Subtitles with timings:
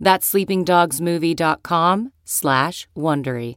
[0.00, 3.56] That's sleepingdogsmovie.com slash Wondery.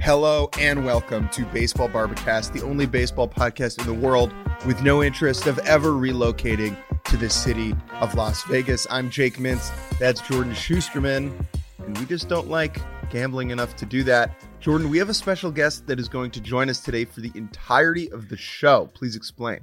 [0.00, 4.32] Hello and welcome to Baseball Bar-B-Cast, the only baseball podcast in the world
[4.64, 8.86] with no interest of ever relocating to the city of Las Vegas.
[8.90, 9.70] I'm Jake Mintz.
[9.98, 11.32] That's Jordan Shusterman.
[11.78, 14.44] And we just don't like gambling enough to do that.
[14.60, 17.32] Jordan, we have a special guest that is going to join us today for the
[17.34, 18.90] entirety of the show.
[18.94, 19.60] Please explain.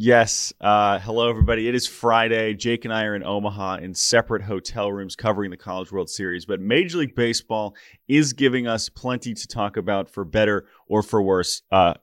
[0.00, 0.52] Yes.
[0.60, 1.66] Uh, hello, everybody.
[1.66, 2.54] It is Friday.
[2.54, 6.46] Jake and I are in Omaha in separate hotel rooms covering the College World Series.
[6.46, 7.74] But Major League Baseball
[8.06, 11.62] is giving us plenty to talk about for better or for worse.
[11.72, 11.94] Uh,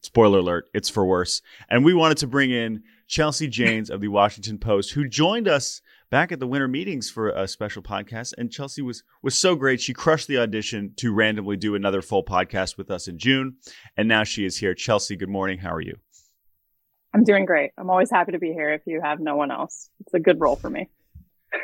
[0.00, 1.42] spoiler alert, it's for worse.
[1.68, 5.80] And we wanted to bring in Chelsea Janes of the Washington Post, who joined us
[6.14, 8.34] back at the winter meetings for a special podcast.
[8.38, 9.80] And Chelsea was was so great.
[9.80, 13.56] She crushed the audition to randomly do another full podcast with us in June.
[13.96, 14.74] And now she is here.
[14.74, 15.58] Chelsea, good morning.
[15.58, 15.96] How are you?
[17.12, 17.72] I'm doing great.
[17.76, 19.90] I'm always happy to be here if you have no one else.
[20.02, 20.88] It's a good role for me.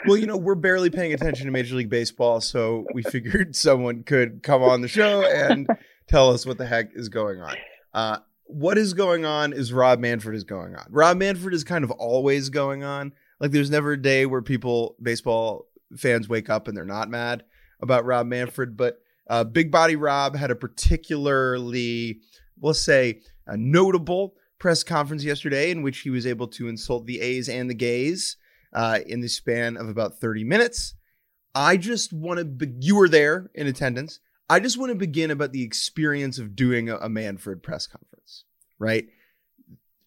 [0.09, 4.03] Well, you know, we're barely paying attention to Major League Baseball, so we figured someone
[4.03, 5.69] could come on the show and
[6.09, 7.55] tell us what the heck is going on.
[7.95, 8.17] Uh,
[8.47, 10.87] what is going on is Rob Manfred is going on.
[10.91, 13.13] Rob Manfred is kind of always going on.
[13.41, 17.45] Like there's never a day where people baseball fans wake up and they're not mad
[17.81, 22.21] about Rob Manfred, but uh, Big Body Rob had a particularly,
[22.59, 27.21] we'll say, a notable press conference yesterday in which he was able to insult the
[27.21, 28.37] A's and the gays
[28.73, 30.95] uh, in the span of about 30 minutes.
[31.55, 34.21] I just want to, be- you were there in attendance.
[34.49, 38.45] I just want to begin about the experience of doing a, a Manfred press conference,
[38.79, 39.07] right?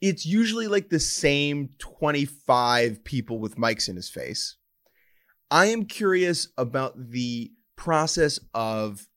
[0.03, 4.57] It's usually like the same 25 people with mics in his face.
[5.49, 9.07] I am curious about the process of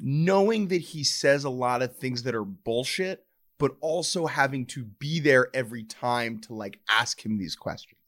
[0.00, 3.24] knowing that he says a lot of things that are bullshit,
[3.56, 8.00] but also having to be there every time to like ask him these questions.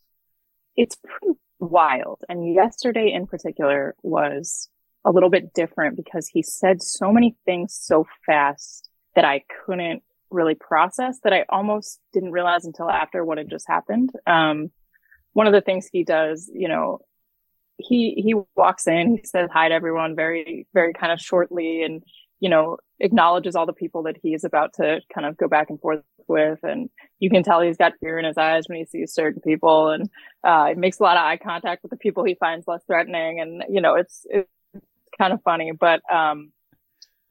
[0.77, 2.23] It's pretty wild.
[2.29, 4.69] And yesterday in particular was
[5.05, 10.03] a little bit different because he said so many things so fast that I couldn't
[10.35, 14.11] really process that I almost didn't realize until after what had just happened.
[14.27, 14.71] Um,
[15.33, 17.01] one of the things he does, you know,
[17.79, 22.05] he, he walks in, he says hi to everyone very, very kind of shortly and,
[22.39, 25.71] you know, acknowledges all the people that he is about to kind of go back
[25.71, 26.61] and forth with.
[26.63, 29.91] And you can tell he's got fear in his eyes when he sees certain people
[29.91, 30.09] and,
[30.45, 33.41] uh, it makes a lot of eye contact with the people he finds less threatening.
[33.41, 34.49] And, you know, it's, it's
[35.19, 36.53] kind of funny, but, um,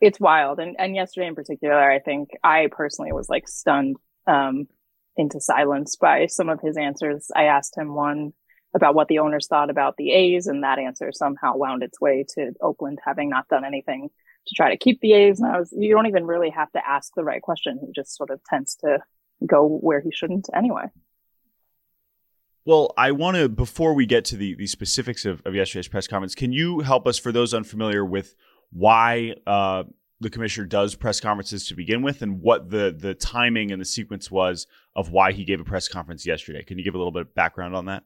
[0.04, 0.60] it's wild.
[0.60, 3.96] And, and yesterday in particular, I think I personally was like stunned,
[4.28, 4.68] um,
[5.16, 7.30] into silence by some of his answers.
[7.36, 8.34] I asked him one
[8.76, 12.26] about what the owners thought about the A's and that answer somehow wound its way
[12.36, 14.10] to Oakland having not done anything
[14.48, 15.40] to try to keep the A's.
[15.40, 17.80] And I was, you don't even really have to ask the right question.
[17.86, 19.00] He just sort of tends to
[19.46, 20.86] go where he shouldn't anyway.
[22.66, 26.08] Well, I want to, before we get to the, the specifics of, of yesterday's press
[26.08, 28.36] conference, can you help us, for those unfamiliar with
[28.74, 29.84] why uh,
[30.20, 33.86] the commissioner does press conferences to begin with, and what the the timing and the
[33.86, 36.64] sequence was of why he gave a press conference yesterday.
[36.64, 38.04] Can you give a little bit of background on that?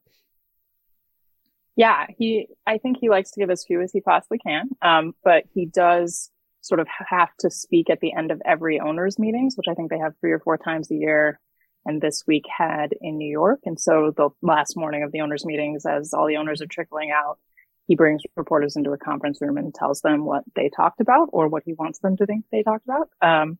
[1.76, 2.48] Yeah, he.
[2.66, 5.66] I think he likes to give as few as he possibly can, um, but he
[5.66, 6.32] does
[6.62, 9.90] sort of have to speak at the end of every owners meetings, which I think
[9.90, 11.40] they have three or four times a year.
[11.86, 13.62] And this week had in New York.
[13.64, 17.12] And so the last morning of the owners meetings, as all the owners are trickling
[17.12, 17.40] out,
[17.88, 21.48] he brings reporters into a conference room and tells them what they talked about or
[21.48, 23.10] what he wants them to think they talked about.
[23.22, 23.58] Um,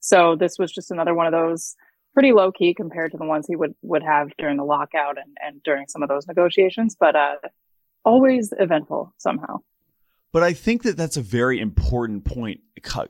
[0.00, 1.76] so this was just another one of those
[2.12, 5.36] pretty low key compared to the ones he would would have during the lockout and,
[5.40, 7.36] and during some of those negotiations, but uh,
[8.04, 9.58] always eventful somehow.
[10.32, 12.60] But I think that that's a very important point,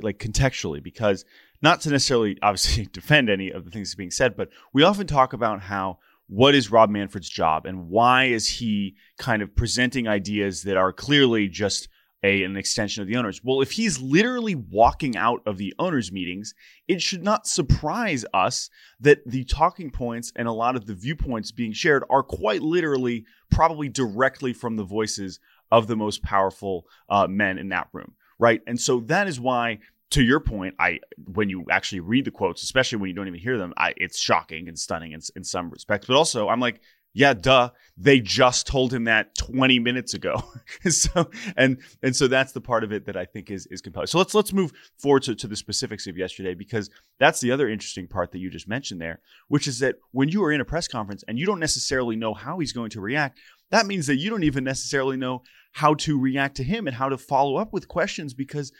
[0.00, 1.24] like contextually, because
[1.62, 5.32] not to necessarily obviously defend any of the things being said, but we often talk
[5.32, 5.98] about how
[6.28, 10.92] what is Rob Manfred's job and why is he kind of presenting ideas that are
[10.92, 11.88] clearly just
[12.22, 13.40] a, an extension of the owners?
[13.42, 16.54] Well, if he's literally walking out of the owners' meetings,
[16.86, 18.68] it should not surprise us
[19.00, 23.24] that the talking points and a lot of the viewpoints being shared are quite literally
[23.50, 25.40] probably directly from the voices
[25.70, 28.60] of the most powerful uh, men in that room, right?
[28.66, 29.78] And so that is why
[30.10, 33.40] to your point, I when you actually read the quotes, especially when you don't even
[33.40, 36.06] hear them, I, it's shocking and stunning in, in some respects.
[36.06, 36.80] But also, I'm like,
[37.14, 37.70] yeah, duh.
[37.96, 40.40] They just told him that 20 minutes ago.
[40.88, 44.06] so and and so that's the part of it that I think is is compelling.
[44.06, 47.68] So let's let's move forward to, to the specifics of yesterday because that's the other
[47.68, 50.64] interesting part that you just mentioned there, which is that when you are in a
[50.64, 54.16] press conference and you don't necessarily know how he's going to react, that means that
[54.16, 55.42] you don't even necessarily know
[55.72, 58.72] how to react to him and how to follow up with questions because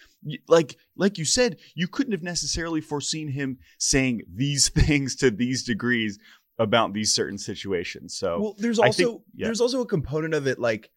[0.49, 5.65] like like you said you couldn't have necessarily foreseen him saying these things to these
[5.65, 6.19] degrees
[6.59, 8.17] about these certain situations.
[8.17, 9.47] So well there's also think, yeah.
[9.47, 10.91] there's also a component of it like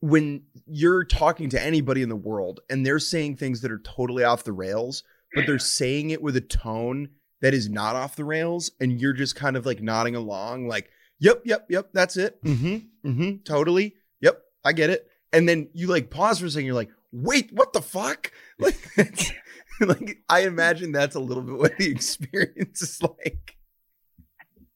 [0.00, 4.22] when you're talking to anybody in the world and they're saying things that are totally
[4.24, 5.02] off the rails
[5.34, 7.08] but they're saying it with a tone
[7.42, 10.88] that is not off the rails and you're just kind of like nodding along like
[11.18, 12.42] yep yep yep that's it.
[12.44, 12.78] Mm-hmm
[13.08, 16.66] mm-hmm totally yep i get it and then you like pause for a second.
[16.66, 18.32] You're like, wait, what the fuck?
[18.60, 19.36] Like,
[19.80, 23.56] like I imagine that's a little bit what the experience is like.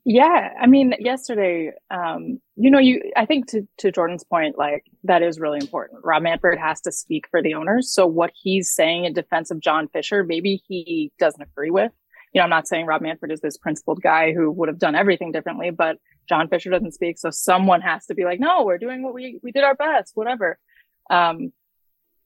[0.04, 4.84] Yeah, I mean, yesterday, um, you know, you I think to to Jordan's point, like
[5.02, 6.04] that is really important.
[6.04, 9.58] Rob Manfred has to speak for the owners, so what he's saying in defense of
[9.58, 11.90] John Fisher, maybe he doesn't agree with.
[12.32, 14.94] You know, I'm not saying Rob Manfred is this principled guy who would have done
[14.94, 15.96] everything differently, but
[16.28, 17.18] John Fisher doesn't speak.
[17.18, 20.12] So someone has to be like, no, we're doing what we, we did our best,
[20.14, 20.58] whatever.
[21.10, 21.52] Um,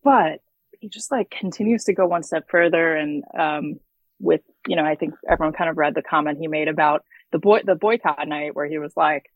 [0.05, 0.41] but
[0.79, 2.95] he just like continues to go one step further.
[2.95, 3.81] And, um,
[4.19, 7.39] with, you know, I think everyone kind of read the comment he made about the
[7.39, 9.31] boy, the boycott night where he was like,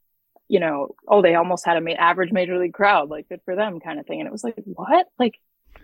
[0.49, 3.55] you know, oh, they almost had a ma- average major league crowd, like good for
[3.55, 4.21] them kind of thing.
[4.21, 5.07] And it was like, what?
[5.19, 5.35] Like,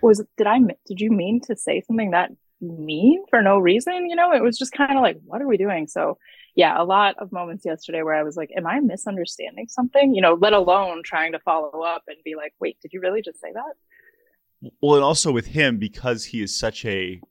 [0.01, 4.09] was, did I, did you mean to say something that mean for no reason?
[4.09, 5.87] You know, it was just kind of like, what are we doing?
[5.87, 6.17] So
[6.57, 10.15] yeah, a lot of moments yesterday where I was like, am I misunderstanding something?
[10.15, 13.21] You know, let alone trying to follow up and be like, wait, did you really
[13.21, 14.71] just say that?
[14.81, 17.21] Well, and also with him, because he is such a,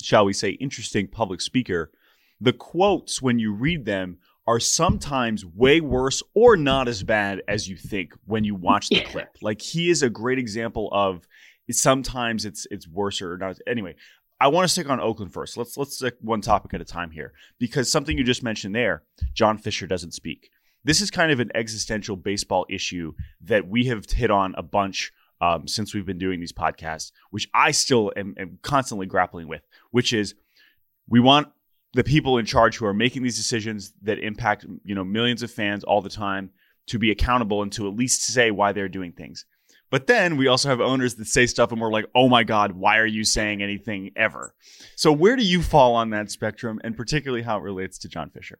[0.00, 1.90] shall we say, interesting public speaker,
[2.40, 7.68] the quotes, when you read them, are sometimes way worse or not as bad as
[7.68, 9.10] you think when you watch the yeah.
[9.10, 9.36] clip.
[9.42, 11.26] Like he is a great example of
[11.72, 13.58] sometimes it's it's worse or not.
[13.66, 13.96] Anyway,
[14.40, 15.56] I want to stick on Oakland first.
[15.56, 19.02] Let's let's stick one topic at a time here because something you just mentioned there,
[19.32, 20.50] John Fisher doesn't speak.
[20.84, 25.12] This is kind of an existential baseball issue that we have hit on a bunch
[25.40, 29.62] um, since we've been doing these podcasts, which I still am, am constantly grappling with.
[29.90, 30.34] Which is,
[31.08, 31.48] we want
[31.94, 35.50] the people in charge who are making these decisions that impact you know millions of
[35.50, 36.50] fans all the time
[36.88, 39.46] to be accountable and to at least say why they're doing things.
[39.90, 42.72] But then we also have owners that say stuff and we're like, oh my God,
[42.72, 44.54] why are you saying anything ever?
[44.96, 48.30] So where do you fall on that spectrum and particularly how it relates to John
[48.30, 48.58] Fisher?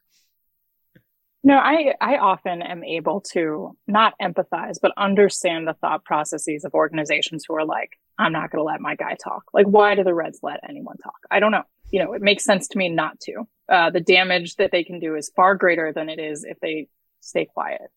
[1.43, 6.75] No, I, I often am able to not empathize, but understand the thought processes of
[6.75, 9.45] organizations who are like, I'm not going to let my guy talk.
[9.53, 11.15] Like, why do the Reds let anyone talk?
[11.31, 11.63] I don't know.
[11.93, 13.47] You know, it makes sense to me not to.
[13.69, 16.89] Uh, the damage that they can do is far greater than it is if they
[17.21, 17.93] stay quiet.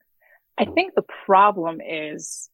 [0.60, 2.50] I think the problem is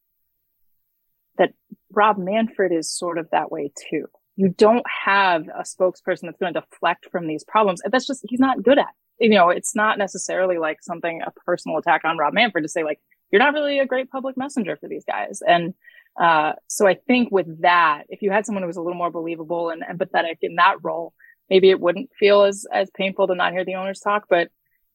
[1.91, 4.05] Rob Manfred is sort of that way too.
[4.35, 7.81] You don't have a spokesperson that's going to deflect from these problems.
[7.81, 8.93] And that's just, he's not good at.
[9.19, 12.83] You know, it's not necessarily like something, a personal attack on Rob Manfred to say
[12.83, 12.99] like,
[13.31, 15.39] you're not really a great public messenger for these guys.
[15.47, 15.73] And,
[16.19, 19.11] uh, so I think with that, if you had someone who was a little more
[19.11, 21.13] believable and empathetic in that role,
[21.49, 24.49] maybe it wouldn't feel as, as painful to not hear the owners talk, but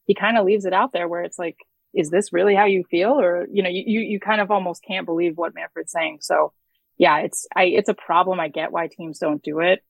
[0.06, 1.56] he kind of leaves it out there where it's like,
[1.94, 3.18] is this really how you feel?
[3.20, 6.18] Or, you know, you, you kind of almost can't believe what Manfred's saying.
[6.20, 6.52] So
[7.00, 8.38] yeah, it's, I, it's a problem.
[8.38, 9.83] I get why teams don't do it.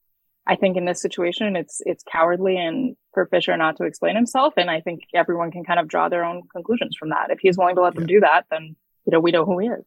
[0.46, 4.54] I think in this situation, it's, it's cowardly and for Fisher not to explain himself.
[4.56, 7.30] And I think everyone can kind of draw their own conclusions from that.
[7.30, 8.76] If he's willing to let them do that, then,
[9.06, 9.84] you know, we know who he is.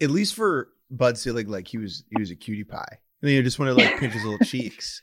[0.00, 2.98] At least for Bud Selig, like he was, he was a cutie pie.
[3.22, 5.00] I mean, you just want to like pinch his little cheeks.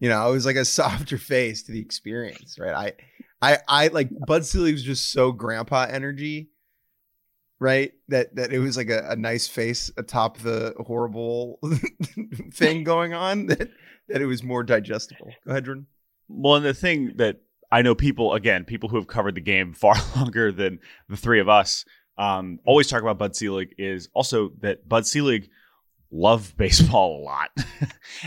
[0.00, 2.94] You know, it was like a softer face to the experience, right?
[3.40, 6.50] I, I I like Bud Selig was just so grandpa energy,
[7.60, 7.92] right?
[8.08, 11.60] That that it was like a, a nice face atop the horrible
[12.52, 13.70] thing going on that
[14.08, 15.32] that it was more digestible.
[15.44, 15.86] Go ahead, Jordan.
[16.28, 19.74] Well, and the thing that I know people again, people who have covered the game
[19.74, 21.84] far longer than the three of us,
[22.18, 25.48] um, always talk about Bud Selig is also that Bud Selig
[26.10, 27.50] loved baseball a lot,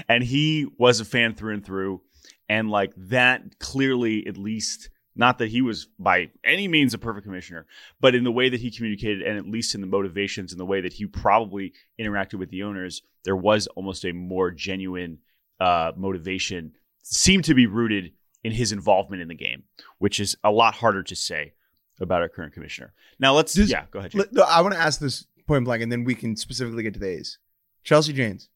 [0.08, 2.02] and he was a fan through and through,
[2.48, 7.26] and like that clearly at least Not that he was by any means a perfect
[7.26, 7.68] commissioner,
[8.02, 10.66] but in the way that he communicated and at least in the motivations and the
[10.66, 15.20] way that he probably interacted with the owners, there was almost a more genuine
[15.60, 16.72] uh, motivation,
[17.04, 18.12] seemed to be rooted
[18.44, 19.64] in his involvement in the game,
[20.00, 21.54] which is a lot harder to say
[22.02, 22.92] about our current commissioner.
[23.20, 24.16] Now let's, Does- yeah, go ahead.
[24.16, 26.96] Let- no, I want to ask this point blank, and then we can specifically get
[26.96, 27.38] to the A's.
[27.84, 28.50] Chelsea Janes,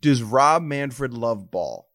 [0.00, 1.88] does Rob Manfred love ball?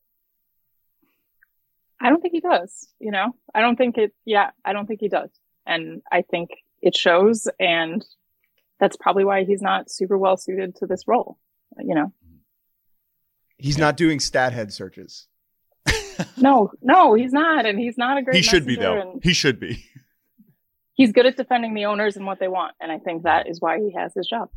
[2.02, 3.34] I don't think he does, you know?
[3.54, 5.30] I don't think it, yeah, I don't think he does.
[5.66, 6.52] And I think
[6.82, 7.48] it shows.
[7.60, 8.06] And
[8.80, 11.38] that's probably why he's not super well suited to this role,
[11.80, 12.14] you know?
[13.58, 15.28] He's not doing Stathead searches.
[16.36, 17.68] No, no, he's not.
[17.68, 19.20] And he's not a great he should be messenger, though.
[19.22, 19.86] He should be.
[20.96, 22.74] He's good at defending the owners and what they want.
[22.82, 24.50] And I think that is why he has his job.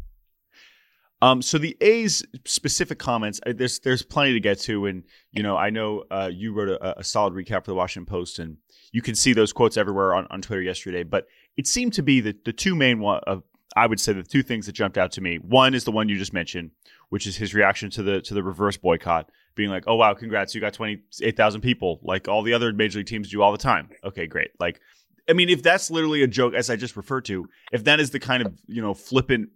[1.22, 5.42] Um, so the A's specific comments, uh, there's there's plenty to get to, and you
[5.42, 8.56] know I know uh, you wrote a, a solid recap for the Washington Post, and
[8.92, 11.02] you can see those quotes everywhere on, on Twitter yesterday.
[11.02, 13.42] But it seemed to be the the two main one of
[13.76, 15.36] I would say the two things that jumped out to me.
[15.36, 16.70] One is the one you just mentioned,
[17.10, 20.54] which is his reaction to the to the reverse boycott, being like, "Oh wow, congrats,
[20.54, 23.52] you got twenty eight thousand people, like all the other major league teams do all
[23.52, 24.50] the time." Okay, great.
[24.58, 24.80] Like,
[25.28, 28.10] I mean, if that's literally a joke, as I just referred to, if that is
[28.10, 29.50] the kind of you know flippant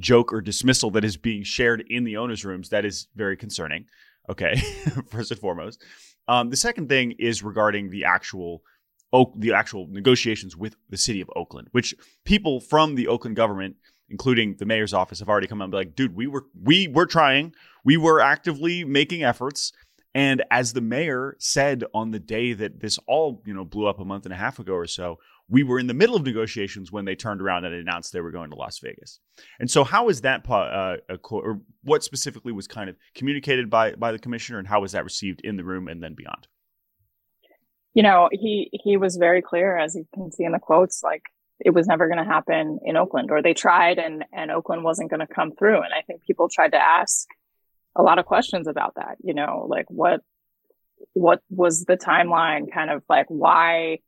[0.00, 3.86] joke or dismissal that is being shared in the owners' rooms, that is very concerning.
[4.28, 4.56] Okay,
[5.10, 5.82] first and foremost.
[6.28, 8.62] Um, the second thing is regarding the actual
[9.36, 13.76] the actual negotiations with the city of Oakland, which people from the Oakland government,
[14.08, 16.86] including the mayor's office, have already come out and be like, dude, we were we
[16.88, 17.52] were trying,
[17.84, 19.72] we were actively making efforts.
[20.14, 24.00] And as the mayor said on the day that this all, you know, blew up
[24.00, 25.18] a month and a half ago or so,
[25.50, 28.30] we were in the middle of negotiations when they turned around and announced they were
[28.30, 29.20] going to Las Vegas.
[29.58, 30.96] And so, how is that, uh,
[31.30, 35.04] or what specifically was kind of communicated by by the commissioner, and how was that
[35.04, 36.46] received in the room and then beyond?
[37.94, 41.22] You know, he, he was very clear, as you can see in the quotes, like
[41.58, 45.10] it was never going to happen in Oakland or they tried and, and Oakland wasn't
[45.10, 45.76] going to come through.
[45.76, 47.26] And I think people tried to ask
[47.96, 50.20] a lot of questions about that, you know, like what,
[51.12, 53.98] what was the timeline kind of like why,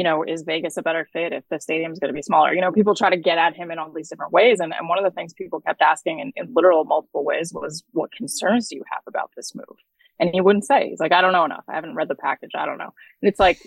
[0.00, 2.54] you know, is Vegas a better fit if the stadium's going to be smaller?
[2.54, 4.58] You know, people try to get at him in all these different ways.
[4.58, 7.84] And, and one of the things people kept asking in, in literal multiple ways was,
[7.92, 9.76] what concerns do you have about this move?
[10.18, 11.64] And he wouldn't say, he's like, I don't know enough.
[11.68, 12.52] I haven't read the package.
[12.54, 12.94] I don't know.
[13.20, 13.58] And it's like,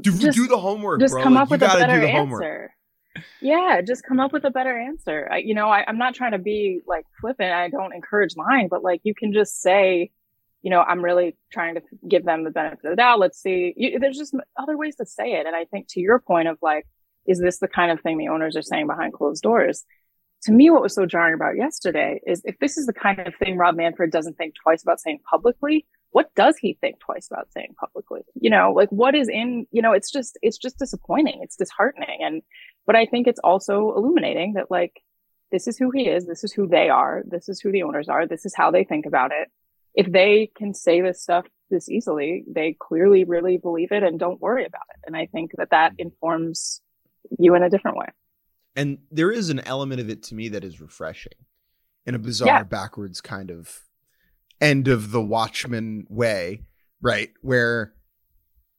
[0.00, 1.22] Do, just, do the homework, just bro.
[1.22, 2.74] come Like, up with a better answer.
[3.40, 5.28] Yeah, just come up with a better answer.
[5.30, 7.52] I, you know, I, I'm not trying to be like flippant.
[7.52, 10.10] I don't encourage lying, but like you can just say,
[10.62, 13.20] you know, I'm really trying to give them the benefit of the doubt.
[13.20, 13.74] Let's see.
[13.76, 15.46] You, there's just other ways to say it.
[15.46, 16.86] And I think to your point of like,
[17.26, 19.84] is this the kind of thing the owners are saying behind closed doors?
[20.42, 23.34] To me, what was so jarring about yesterday is if this is the kind of
[23.36, 27.52] thing Rob Manfred doesn't think twice about saying publicly, what does he think twice about
[27.52, 28.22] saying publicly?
[28.34, 31.40] You know, like what is in, you know, it's just, it's just disappointing.
[31.42, 32.20] It's disheartening.
[32.22, 32.42] And,
[32.86, 35.02] but I think it's also illuminating that like,
[35.52, 36.26] this is who he is.
[36.26, 37.22] This is who they are.
[37.26, 38.26] This is who the owners are.
[38.26, 39.48] This is how they think about it.
[39.94, 44.40] If they can say this stuff this easily, they clearly really believe it and don't
[44.40, 45.00] worry about it.
[45.06, 46.08] And I think that that mm-hmm.
[46.08, 46.80] informs
[47.38, 48.06] you in a different way.
[48.76, 51.32] And there is an element of it to me that is refreshing
[52.06, 52.62] in a bizarre, Yeah.
[52.62, 53.80] backwards kind of
[54.60, 56.62] end of the Watchmen way,
[57.02, 57.30] right?
[57.42, 57.94] Where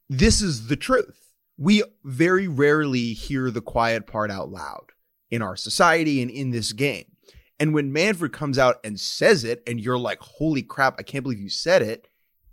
[0.10, 1.34] this is the truth.
[1.58, 4.92] We very rarely hear the quiet part out loud
[5.30, 7.06] in our society and in this game.
[7.60, 11.24] And when Manfred comes out and says it, and you're like, holy crap, I can't
[11.24, 12.08] believe you said it,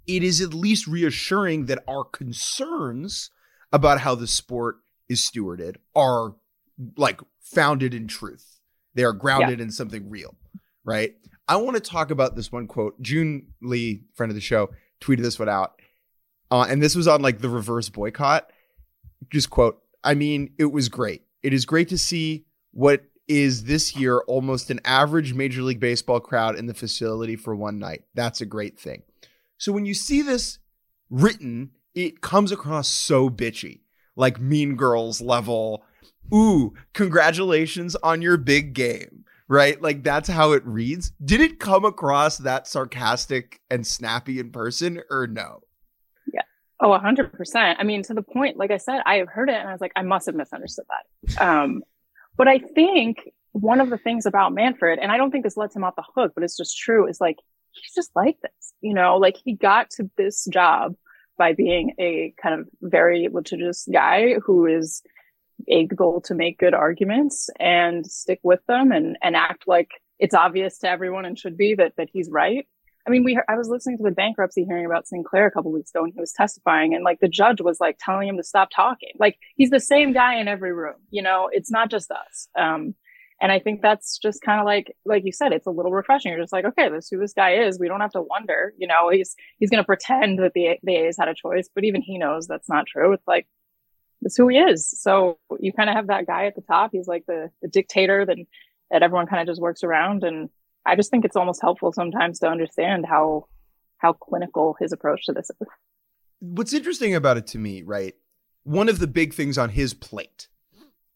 [0.06, 3.30] it is at least reassuring that our concerns
[3.72, 6.34] about how the sport is stewarded are
[6.96, 8.60] like founded in truth.
[8.94, 10.36] They are grounded in something real,
[10.84, 11.14] right?
[11.48, 13.00] I want to talk about this one quote.
[13.00, 14.70] June Lee, friend of the show,
[15.00, 15.80] tweeted this one out.
[16.50, 18.50] Uh, and this was on like the reverse boycott.
[19.30, 21.22] Just quote, I mean, it was great.
[21.42, 26.20] It is great to see what is this year almost an average Major League Baseball
[26.20, 28.04] crowd in the facility for one night.
[28.14, 29.02] That's a great thing.
[29.58, 30.58] So when you see this
[31.10, 33.80] written, it comes across so bitchy,
[34.14, 35.82] like Mean Girls level.
[36.32, 39.80] Ooh, congratulations on your big game, right?
[39.80, 41.12] Like that's how it reads.
[41.24, 45.62] Did it come across that sarcastic and snappy in person or no?
[46.32, 46.42] Yeah.
[46.80, 47.78] Oh, a hundred percent.
[47.80, 49.80] I mean, to the point, like I said, I have heard it and I was
[49.80, 51.42] like, I must have misunderstood that.
[51.42, 51.82] Um,
[52.36, 55.74] but I think one of the things about Manfred, and I don't think this lets
[55.74, 57.38] him off the hook, but it's just true, is like,
[57.70, 60.94] he's just like this, you know, like he got to this job
[61.38, 65.02] by being a kind of very litigious guy who is
[65.68, 70.78] able to make good arguments and stick with them and, and act like it's obvious
[70.78, 72.66] to everyone and should be that, that he's right.
[73.06, 75.90] I mean, we, I was listening to the bankruptcy hearing about Sinclair a couple weeks
[75.90, 78.68] ago and he was testifying and like the judge was like telling him to stop
[78.74, 79.12] talking.
[79.18, 82.48] Like he's the same guy in every room, you know, it's not just us.
[82.58, 82.94] Um,
[83.40, 86.32] and I think that's just kind of like, like you said, it's a little refreshing.
[86.32, 87.78] You're just like, okay, this is who this guy is.
[87.78, 90.96] We don't have to wonder, you know, he's, he's going to pretend that the, the
[90.96, 93.12] A's had a choice, but even he knows that's not true.
[93.12, 93.46] It's like,
[94.22, 94.88] that's who he is.
[94.88, 96.90] So you kind of have that guy at the top.
[96.92, 98.38] He's like the, the dictator that,
[98.90, 100.24] that everyone kind of just works around.
[100.24, 100.48] And
[100.86, 103.48] I just think it's almost helpful sometimes to understand how,
[103.98, 105.68] how clinical his approach to this is.
[106.40, 108.14] What's interesting about it to me, right?
[108.62, 110.48] One of the big things on his plate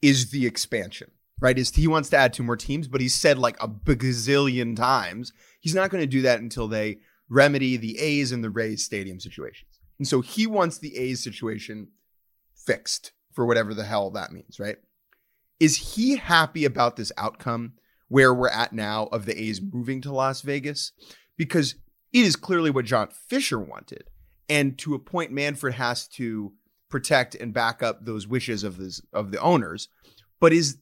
[0.03, 1.11] is the expansion
[1.41, 1.59] right?
[1.59, 5.33] Is he wants to add two more teams, but he's said like a bazillion times
[5.61, 6.99] he's not going to do that until they
[7.29, 9.81] remedy the A's and the Rays stadium situations.
[9.99, 11.89] And so he wants the A's situation
[12.55, 14.77] fixed for whatever the hell that means, right?
[15.59, 17.75] Is he happy about this outcome
[18.11, 20.93] where we're at now of the A's moving to Las Vegas?
[21.38, 21.76] Because
[22.12, 24.05] it is clearly what John Fisher wanted.
[24.49, 26.52] And to a point, Manfred has to
[26.90, 29.88] protect and back up those wishes of this of the owners.
[30.40, 30.79] But is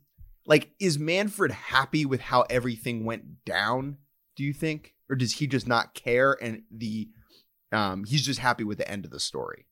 [0.47, 3.99] like, is Manfred happy with how everything went down?
[4.35, 7.11] Do you think, or does he just not care and the
[7.71, 9.67] um, he's just happy with the end of the story?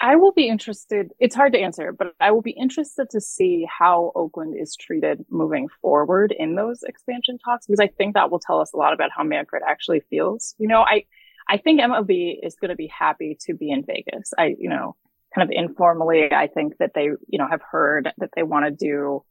[0.00, 1.12] I will be interested.
[1.18, 5.24] It's hard to answer, but I will be interested to see how Oakland is treated
[5.30, 8.92] moving forward in those expansion talks because I think that will tell us a lot
[8.92, 10.54] about how Manfred actually feels.
[10.58, 11.04] You know, I
[11.48, 14.32] I think MLB is going to be happy to be in Vegas.
[14.36, 14.96] I, you know,
[15.34, 18.70] kind of informally, I think that they, you know, have heard that they want to
[18.70, 19.24] do,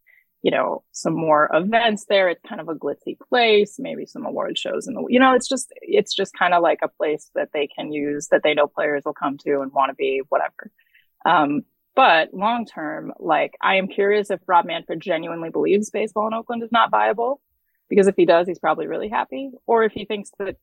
[0.46, 2.30] you know, some more events there.
[2.30, 5.48] It's kind of a glitzy place, maybe some award shows in the, you know, it's
[5.48, 8.68] just, it's just kind of like a place that they can use that they know
[8.68, 10.70] players will come to and want to be, whatever.
[11.25, 11.64] Um,
[11.96, 16.62] but long term, like I am curious if Rob Manfred genuinely believes baseball in Oakland
[16.62, 17.42] is not viable.
[17.90, 19.50] Because if he does, he's probably really happy.
[19.66, 20.58] Or if he thinks that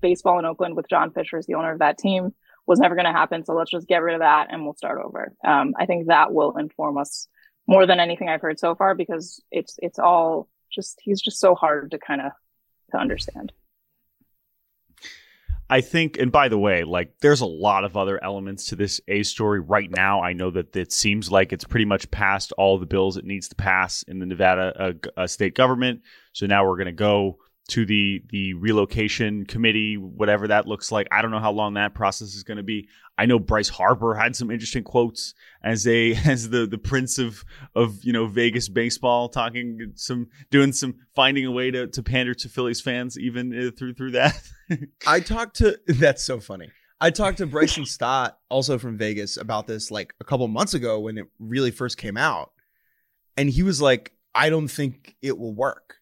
[0.00, 2.34] baseball in Oakland with John Fisher as the owner of that team
[2.66, 3.44] was never going to happen.
[3.44, 5.32] So let's just get rid of that and we'll start over.
[5.44, 7.28] Um, I think that will inform us
[7.70, 11.54] more than anything I've heard so far because it's it's all just he's just so
[11.54, 12.32] hard to kind of
[12.90, 13.52] to understand.
[15.72, 19.00] I think, and by the way, like there's a lot of other elements to this
[19.06, 20.20] A story right now.
[20.20, 23.46] I know that it seems like it's pretty much passed all the bills it needs
[23.50, 26.02] to pass in the Nevada uh, uh, state government.
[26.32, 27.38] So now we're going to go
[27.70, 31.08] to the the relocation committee, whatever that looks like.
[31.10, 32.88] I don't know how long that process is going to be.
[33.16, 37.44] I know Bryce Harper had some interesting quotes as a as the the prince of
[37.74, 42.34] of you know Vegas baseball, talking some doing some finding a way to to pander
[42.34, 44.40] to Phillies fans even uh, through through that.
[45.06, 46.70] I talked to that's so funny.
[47.02, 51.00] I talked to Bryson Stott, also from Vegas, about this like a couple months ago
[51.00, 52.50] when it really first came out,
[53.36, 55.99] and he was like, "I don't think it will work."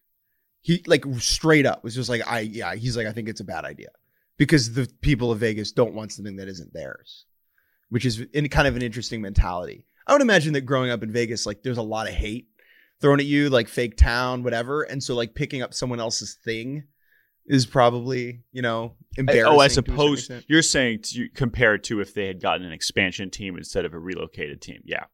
[0.61, 3.45] He like straight up was just like, I yeah, he's like, I think it's a
[3.45, 3.89] bad idea
[4.37, 7.25] because the people of Vegas don't want something that isn't theirs,
[7.89, 9.85] which is in kind of an interesting mentality.
[10.07, 12.47] I would imagine that growing up in Vegas, like there's a lot of hate
[12.99, 16.83] thrown at you, like fake town, whatever, and so like picking up someone else's thing
[17.45, 19.53] is probably you know embarrassing.
[19.53, 23.57] Oh, I suppose you're saying to, compared to if they had gotten an expansion team
[23.57, 24.81] instead of a relocated team.
[24.85, 25.05] Yeah,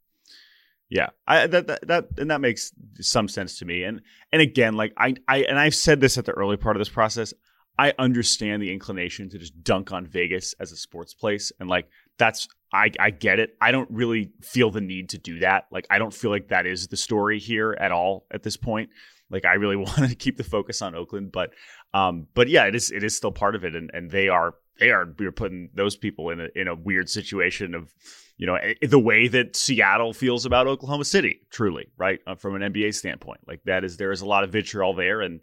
[0.89, 3.83] yeah, I that, that that and that makes some sense to me.
[3.83, 6.79] And and again, like I I and I've said this at the early part of
[6.79, 7.33] this process.
[7.77, 11.87] I understand the inclination to just dunk on Vegas as a sports place, and like
[12.17, 13.55] that's I I get it.
[13.59, 15.65] I don't really feel the need to do that.
[15.71, 18.91] Like I don't feel like that is the story here at all at this point.
[19.29, 21.51] Like I really want to keep the focus on Oakland, but
[21.93, 24.53] um, but yeah, it is it is still part of it, and and they are
[24.79, 27.91] they are we're putting those people in a in a weird situation of
[28.37, 32.19] you know, the way that Seattle feels about Oklahoma City, truly, right?
[32.27, 33.41] Uh, from an NBA standpoint.
[33.47, 35.21] Like that is, there is a lot of vitriol there.
[35.21, 35.39] And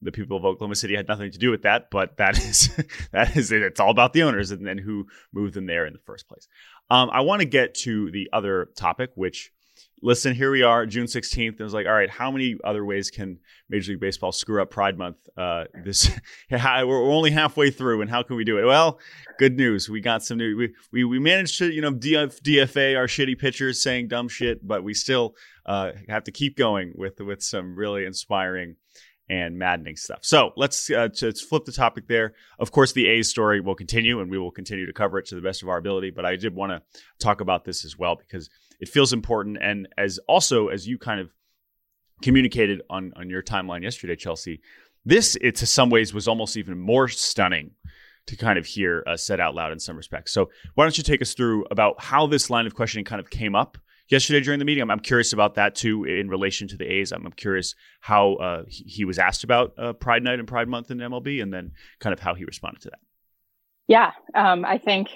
[0.00, 2.70] the people of Oklahoma City had nothing to do with that, but that is,
[3.12, 3.62] that is it.
[3.62, 6.46] It's all about the owners and then who moved them there in the first place.
[6.88, 9.52] Um, I want to get to the other topic, which
[10.02, 11.48] listen, here we are, June 16th.
[11.48, 14.62] And it was like, all right, how many other ways can Major League Baseball screw
[14.62, 15.18] up Pride Month?
[15.36, 16.10] Uh, this
[16.50, 18.64] we're only halfway through, and how can we do it?
[18.64, 18.98] Well,
[19.38, 20.56] good news, we got some new.
[20.56, 24.66] We we, we managed to you know DF, DFA our shitty pitchers saying dumb shit,
[24.66, 28.76] but we still uh, have to keep going with with some really inspiring
[29.28, 30.20] and maddening stuff.
[30.22, 32.34] So let's uh, let's flip the topic there.
[32.58, 35.34] Of course, the A's story will continue, and we will continue to cover it to
[35.34, 36.10] the best of our ability.
[36.10, 36.82] But I did want to
[37.18, 38.48] talk about this as well because
[38.80, 39.58] it feels important.
[39.60, 41.30] And as also as you kind of
[42.22, 44.60] communicated on on your timeline yesterday, Chelsea,
[45.04, 47.72] this it to some ways was almost even more stunning
[48.26, 50.32] to kind of hear uh, said out loud in some respects.
[50.32, 53.30] So why don't you take us through about how this line of questioning kind of
[53.30, 54.82] came up yesterday during the meeting.
[54.82, 57.12] I'm, I'm, curious about that too in relation to the A's.
[57.12, 60.90] I'm, I'm curious how uh, he, was asked about uh, Pride Night and Pride Month
[60.90, 63.00] in MLB, and then kind of how he responded to that.
[63.88, 65.08] Yeah, um, I think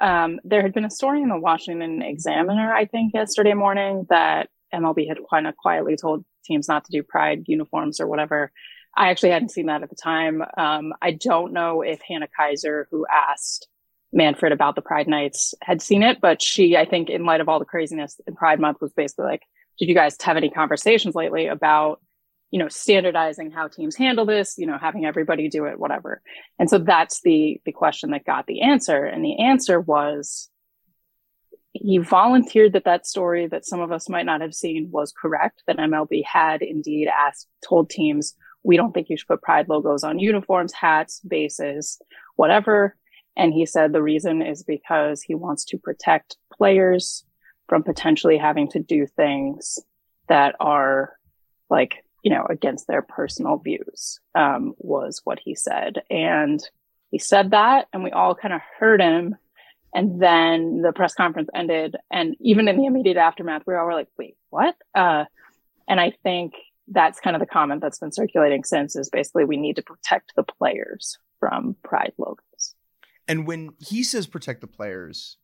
[0.00, 4.48] um, there had been a story in the Washington Examiner, I think, yesterday morning that
[4.74, 8.50] MLB had kind of quietly told teams not to do Pride uniforms or whatever.
[8.96, 10.42] I actually hadn't seen that at the time.
[10.56, 13.68] Um, I don't know if Hannah Keyser, who asked
[14.12, 17.48] Manfred about the Pride Nights, had seen it, but she, I think, in light of
[17.48, 19.42] all the craziness in Pride Month, was basically like,
[19.78, 22.00] "Did you guys have any conversations lately about,
[22.54, 24.54] you know, standardizing how teams handle this?
[24.56, 26.22] You know, having everybody do it, whatever."
[26.58, 30.50] And so that's the the question that got the answer, and the answer was
[31.72, 35.64] he volunteered that that story that some of us might not have seen was correct
[35.66, 40.02] that mlb had indeed asked told teams we don't think you should put pride logos
[40.02, 42.00] on uniforms, hats, bases,
[42.34, 42.96] whatever.
[43.36, 47.24] And he said the reason is because he wants to protect players
[47.68, 49.78] from potentially having to do things
[50.28, 51.12] that are
[51.70, 56.02] like, you know, against their personal views, um, was what he said.
[56.10, 56.60] And
[57.10, 59.36] he said that, and we all kind of heard him.
[59.94, 61.96] And then the press conference ended.
[62.10, 64.74] And even in the immediate aftermath, we all were like, wait, what?
[64.94, 65.26] Uh,
[65.86, 66.54] and I think
[66.88, 70.32] that's kind of the comment that's been circulating since is basically we need to protect
[70.34, 72.74] the players from pride logos.
[73.28, 75.36] And when he says protect the players,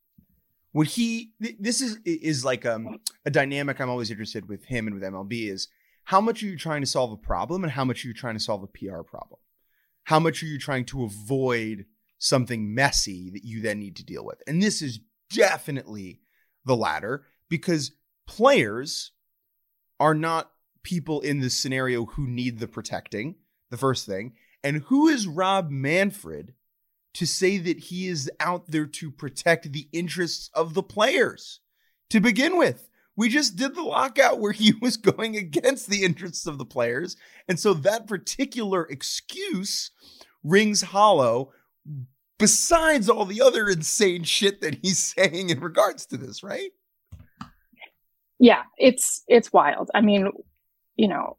[0.73, 4.95] would he this is is like um, a dynamic I'm always interested with him and
[4.95, 5.69] with MLB is
[6.11, 8.35] how much are you trying to solve a problem and how much are you trying
[8.35, 9.39] to solve a PR problem?
[10.03, 11.87] How much are you trying to avoid
[12.19, 14.43] something messy that you then need to deal with?
[14.49, 14.99] And this is
[15.33, 16.19] definitely
[16.65, 17.93] the latter because
[18.27, 19.13] players
[20.01, 20.51] are not
[20.83, 23.37] people in this scenario who need the protecting,
[23.71, 24.33] the first thing.
[24.65, 26.55] And who is Rob Manfred
[27.15, 31.61] to say that he is out there to protect the interests of the players
[32.09, 32.90] to begin with?
[33.21, 37.19] We just did the lockout where he was going against the interests of the players.
[37.49, 39.91] And so that particular excuse
[40.43, 41.53] rings hollow
[42.39, 46.71] besides all the other insane shit that he's saying in regards to this, right?
[48.39, 49.91] Yeah, it's it's wild.
[49.95, 50.31] I mean,
[50.97, 51.37] you know,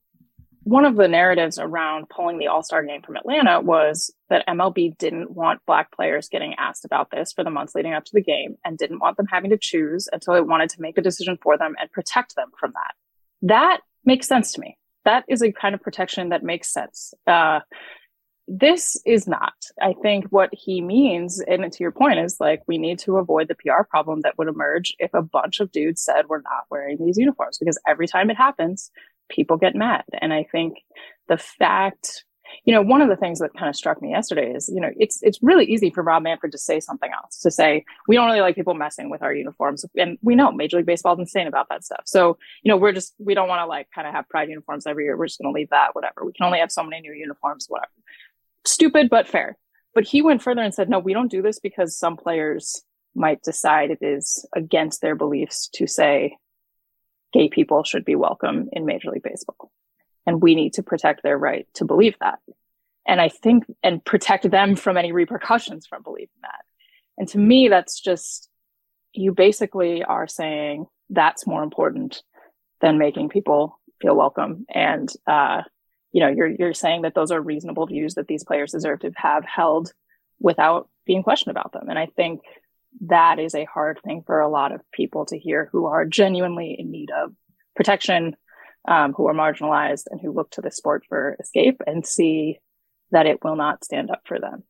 [0.63, 4.97] one of the narratives around pulling the All Star game from Atlanta was that MLB
[4.97, 8.21] didn't want Black players getting asked about this for the months leading up to the
[8.21, 11.37] game and didn't want them having to choose until it wanted to make a decision
[11.41, 12.93] for them and protect them from that.
[13.41, 14.77] That makes sense to me.
[15.03, 17.13] That is a kind of protection that makes sense.
[17.25, 17.61] Uh,
[18.47, 19.53] this is not.
[19.81, 23.47] I think what he means, and to your point, is like we need to avoid
[23.47, 26.97] the PR problem that would emerge if a bunch of dudes said we're not wearing
[26.99, 28.91] these uniforms because every time it happens,
[29.31, 30.03] people get mad.
[30.21, 30.77] And I think
[31.27, 32.25] the fact,
[32.65, 34.91] you know, one of the things that kind of struck me yesterday is, you know,
[34.97, 38.25] it's it's really easy for Rob Manfred to say something else, to say, we don't
[38.25, 39.85] really like people messing with our uniforms.
[39.97, 42.03] And we know Major League Baseball is insane about that stuff.
[42.05, 44.85] So, you know, we're just we don't want to like kind of have pride uniforms
[44.85, 45.17] every year.
[45.17, 46.25] We're just gonna leave that, whatever.
[46.25, 47.91] We can only have so many new uniforms, whatever.
[48.65, 49.57] Stupid but fair.
[49.93, 52.81] But he went further and said, no, we don't do this because some players
[53.13, 56.37] might decide it is against their beliefs to say
[57.33, 59.71] gay people should be welcome in Major League Baseball.
[60.25, 62.39] And we need to protect their right to believe that.
[63.07, 66.63] And I think, and protect them from any repercussions from believing that.
[67.17, 68.49] And to me, that's just,
[69.13, 72.21] you basically are saying that's more important
[72.79, 74.65] than making people feel welcome.
[74.73, 75.63] And, uh,
[76.11, 79.11] you know, you're, you're saying that those are reasonable views that these players deserve to
[79.15, 79.93] have held
[80.39, 81.89] without being questioned about them.
[81.89, 82.41] And I think
[82.99, 86.75] that is a hard thing for a lot of people to hear who are genuinely
[86.77, 87.33] in need of
[87.75, 88.35] protection,
[88.87, 92.59] um, who are marginalized, and who look to the sport for escape and see
[93.11, 94.63] that it will not stand up for them.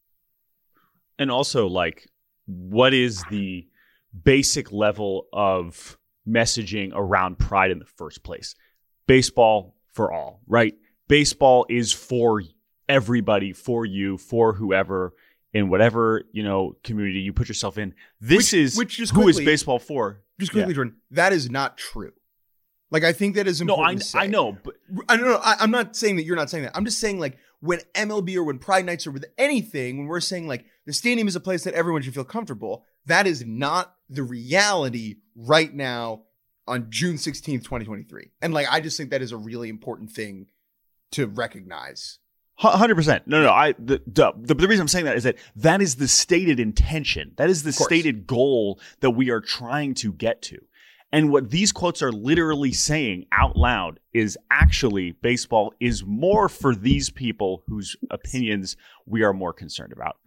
[1.19, 2.07] And also, like,
[2.45, 3.67] what is the
[4.23, 8.55] basic level of messaging around pride in the first place?
[9.07, 10.73] Baseball for all, right?
[11.07, 12.41] Baseball is for
[12.87, 15.13] everybody, for you, for whoever
[15.53, 17.93] in whatever you know community you put yourself in.
[18.19, 20.21] This which, is which just quickly, who is baseball for?
[20.39, 20.75] Just quickly, yeah.
[20.75, 20.95] Jordan.
[21.11, 22.13] That is not true.
[22.89, 24.13] Like I think that is important.
[24.13, 24.75] No, I, I know, but
[25.07, 25.39] I don't know.
[25.41, 26.75] I, am not saying that you're not saying that.
[26.75, 30.19] I'm just saying like when MLB or when Pride Nights or with anything, when we're
[30.19, 33.95] saying like the stadium is a place that everyone should feel comfortable, that is not
[34.09, 36.23] the reality right now
[36.67, 38.31] on June 16th, 2023.
[38.41, 40.47] And like I just think that is a really important thing
[41.11, 42.19] to recognize
[42.61, 43.25] Hundred percent.
[43.25, 43.49] No, no.
[43.49, 47.31] I the, the, the reason I'm saying that is that that is the stated intention.
[47.37, 50.59] That is the stated goal that we are trying to get to.
[51.11, 56.75] And what these quotes are literally saying out loud is actually baseball is more for
[56.75, 60.17] these people whose opinions we are more concerned about,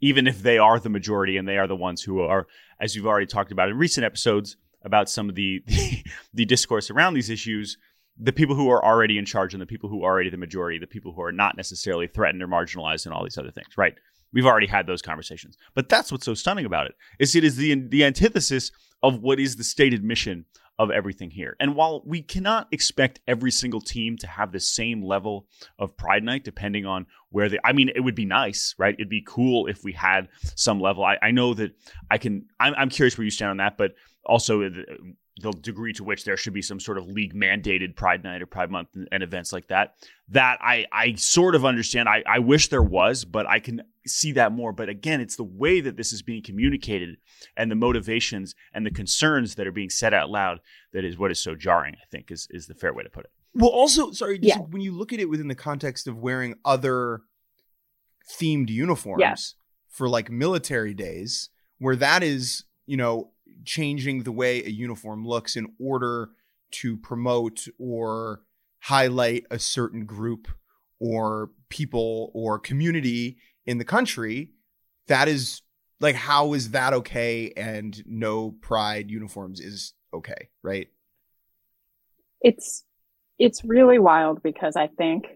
[0.00, 2.46] even if they are the majority and they are the ones who are,
[2.80, 6.02] as you've already talked about in recent episodes, about some of the, the
[6.32, 7.76] the discourse around these issues,
[8.18, 10.78] the people who are already in charge and the people who are already the majority,
[10.78, 13.94] the people who are not necessarily threatened or marginalized, and all these other things, right?
[14.32, 15.56] We've already had those conversations.
[15.74, 16.94] But that's what's so stunning about it.
[17.18, 18.70] Is it is the the antithesis
[19.02, 20.46] of what is the stated mission
[20.78, 21.56] of everything here.
[21.60, 25.46] And while we cannot expect every single team to have the same level
[25.78, 28.94] of Pride Night, depending on where they, I mean, it would be nice, right?
[28.94, 31.04] It'd be cool if we had some level.
[31.04, 31.72] I, I know that
[32.10, 33.92] I can, I'm, I'm curious where you stand on that, but
[34.24, 34.70] also uh,
[35.40, 38.46] the degree to which there should be some sort of league mandated Pride Night or
[38.46, 39.94] Pride Month and, and events like that.
[40.28, 42.08] That I I sort of understand.
[42.08, 44.72] I, I wish there was, but I can see that more.
[44.72, 47.16] But again, it's the way that this is being communicated
[47.56, 50.60] and the motivations and the concerns that are being said out loud
[50.92, 53.24] that is what is so jarring, I think, is is the fair way to put
[53.24, 53.30] it.
[53.54, 54.58] Well, also, sorry, yeah.
[54.58, 57.22] when you look at it within the context of wearing other
[58.38, 59.34] themed uniforms yeah.
[59.88, 63.31] for like military days, where that is, you know,
[63.64, 66.30] changing the way a uniform looks in order
[66.70, 68.42] to promote or
[68.80, 70.48] highlight a certain group
[70.98, 74.50] or people or community in the country
[75.06, 75.62] that is
[76.00, 80.88] like how is that okay and no pride uniforms is okay right?
[82.40, 82.84] It's
[83.38, 85.26] it's really wild because i think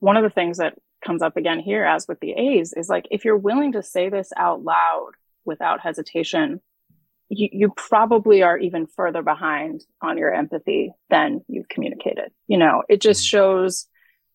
[0.00, 3.06] one of the things that comes up again here as with the a's is like
[3.10, 5.12] if you're willing to say this out loud
[5.44, 6.60] without hesitation
[7.28, 12.30] you, you probably are even further behind on your empathy than you've communicated.
[12.46, 13.36] You know, it just mm-hmm.
[13.36, 13.86] shows.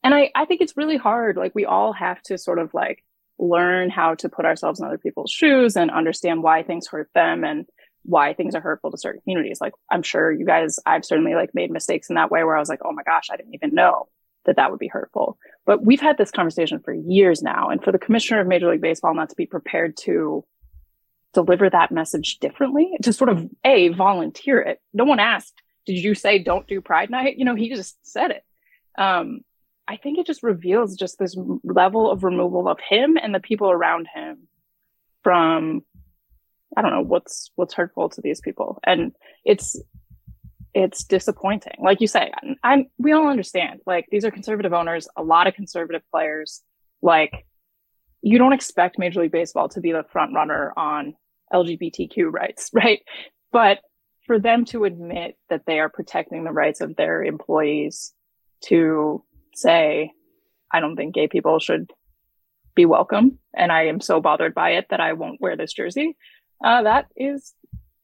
[0.04, 1.38] And I, I think it's really hard.
[1.38, 3.04] Like we all have to sort of like
[3.40, 7.44] learn how to put ourselves in other people's shoes and understand why things hurt them
[7.44, 7.66] and
[8.04, 9.60] why things are hurtful to certain communities.
[9.62, 12.60] Like I'm sure you guys, I've certainly like made mistakes in that way where I
[12.60, 14.08] was like, oh my gosh, I didn't even know
[14.46, 15.38] that that would be hurtful.
[15.66, 17.70] But we've had this conversation for years now.
[17.70, 20.44] And for the commissioner of Major League Baseball not to be prepared to
[21.34, 24.80] deliver that message differently to sort of a volunteer it.
[24.94, 27.38] No one asked did you say don't do pride night?
[27.38, 28.44] You know he just said it.
[28.98, 29.42] Um,
[29.88, 33.72] i think it just reveals just this level of removal of him and the people
[33.72, 34.48] around him
[35.24, 35.82] from
[36.78, 38.80] i don't know what's what's hurtful to these people.
[38.84, 39.14] And
[39.44, 39.82] it's
[40.74, 41.76] it's disappointing.
[41.80, 42.32] Like you say
[42.64, 46.62] I'm we all understand like these are conservative owners a lot of conservative players.
[47.02, 47.46] Like
[48.22, 51.16] you don't expect Major League Baseball to be the front runner on
[51.54, 53.02] LGBTQ rights, right?
[53.52, 53.80] But
[54.26, 58.14] for them to admit that they are protecting the rights of their employees
[58.66, 59.24] to
[59.56, 60.12] say,
[60.72, 61.92] I don't think gay people should
[62.76, 63.40] be welcome.
[63.54, 66.16] And I am so bothered by it that I won't wear this jersey.
[66.64, 67.54] Uh, that is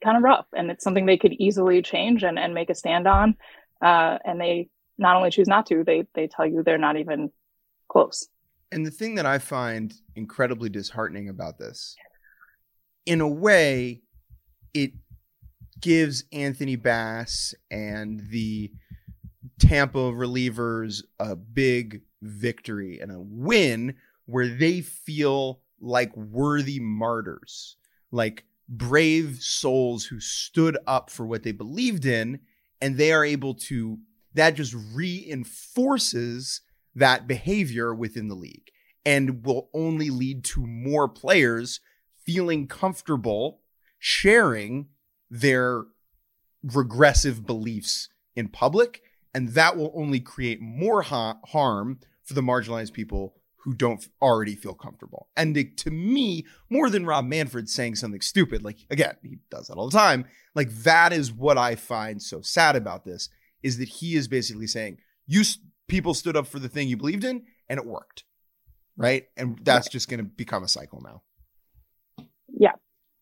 [0.04, 0.46] kind of rough.
[0.56, 3.38] And it's something they could easily change and, and make a stand on.
[3.82, 7.32] Uh, and they not only choose not to, they, they tell you they're not even
[7.88, 8.28] close.
[8.72, 11.96] And the thing that I find incredibly disheartening about this
[13.08, 14.02] in a way,
[14.74, 14.92] it
[15.80, 18.70] gives Anthony Bass and the
[19.60, 27.78] Tampa relievers a big victory and a win where they feel like worthy martyrs,
[28.12, 32.42] like brave souls who stood up for what they believed in.
[32.82, 34.00] And they are able to,
[34.34, 36.62] that just reinforces
[36.94, 38.70] that behavior within the league
[39.06, 41.80] and will only lead to more players
[42.28, 43.62] feeling comfortable
[43.98, 44.90] sharing
[45.32, 45.86] their
[46.62, 49.02] regressive beliefs in public.
[49.34, 54.56] And that will only create more ha- harm for the marginalized people who don't already
[54.56, 55.30] feel comfortable.
[55.36, 59.68] And it, to me, more than Rob Manfred saying something stupid, like again, he does
[59.68, 60.26] that all the time.
[60.54, 63.30] Like that is what I find so sad about this
[63.64, 65.44] is that he is basically saying, you
[65.88, 68.24] people stood up for the thing you believed in and it worked.
[68.96, 69.26] Right.
[69.38, 71.22] And that's just going to become a cycle now.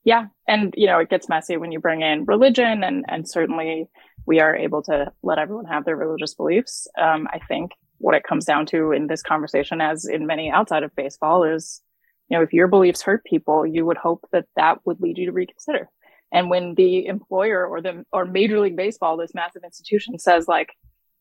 [0.06, 0.28] Yeah.
[0.48, 3.90] And, you know, it gets messy when you bring in religion and, and certainly
[4.28, 6.88] we are able to let everyone have their religious beliefs.
[6.98, 10.84] Um, I think what it comes down to in this conversation, as in many outside
[10.84, 11.82] of baseball is,
[12.30, 15.26] you know, if your beliefs hurt people, you would hope that that would lead you
[15.26, 15.90] to reconsider.
[16.32, 20.74] And when the employer or the, or Major League Baseball, this massive institution says like,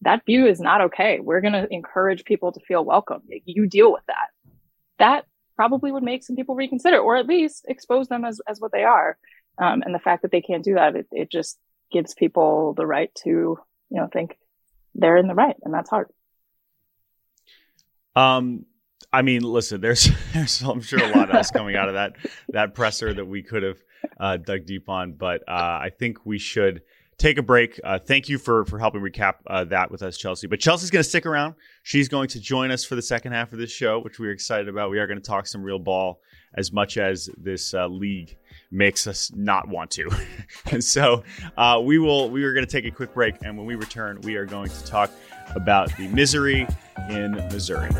[0.03, 1.21] that view is not okay.
[1.21, 3.23] We're going to encourage people to feel welcome.
[3.47, 4.29] You deal with that.
[4.99, 5.25] That
[5.57, 8.85] probably would make some people reconsider or at least expose them as, as what they
[8.85, 9.17] are.
[9.59, 11.59] Um, and the fact that they can't do that, it, it just
[11.93, 14.37] gives people the right to, you know, think
[14.95, 15.57] they're in the right.
[15.63, 16.09] And that's hard.
[18.17, 18.67] Um,
[19.13, 22.17] I mean, listen, there's, there's, I'm sure a lot else coming out of that,
[22.49, 23.79] that presser that we could have
[24.19, 26.83] uh, dug deep on, but uh, I think we should
[27.19, 27.81] take a break.
[27.83, 30.47] Uh, thank you for for helping recap uh, that with us, Chelsea.
[30.47, 31.55] But Chelsea's going to stick around.
[31.83, 34.69] She's going to join us for the second half of this show, which we're excited
[34.69, 34.91] about.
[34.91, 36.21] We are going to talk some real ball
[36.57, 38.37] as much as this uh, league
[38.71, 40.11] makes us not want to.
[40.71, 41.25] and so
[41.57, 42.31] uh, we will.
[42.31, 44.71] We are going to take a quick break, and when we return, we are going
[44.71, 45.11] to talk
[45.55, 46.67] about the misery
[47.11, 47.91] in Missouri.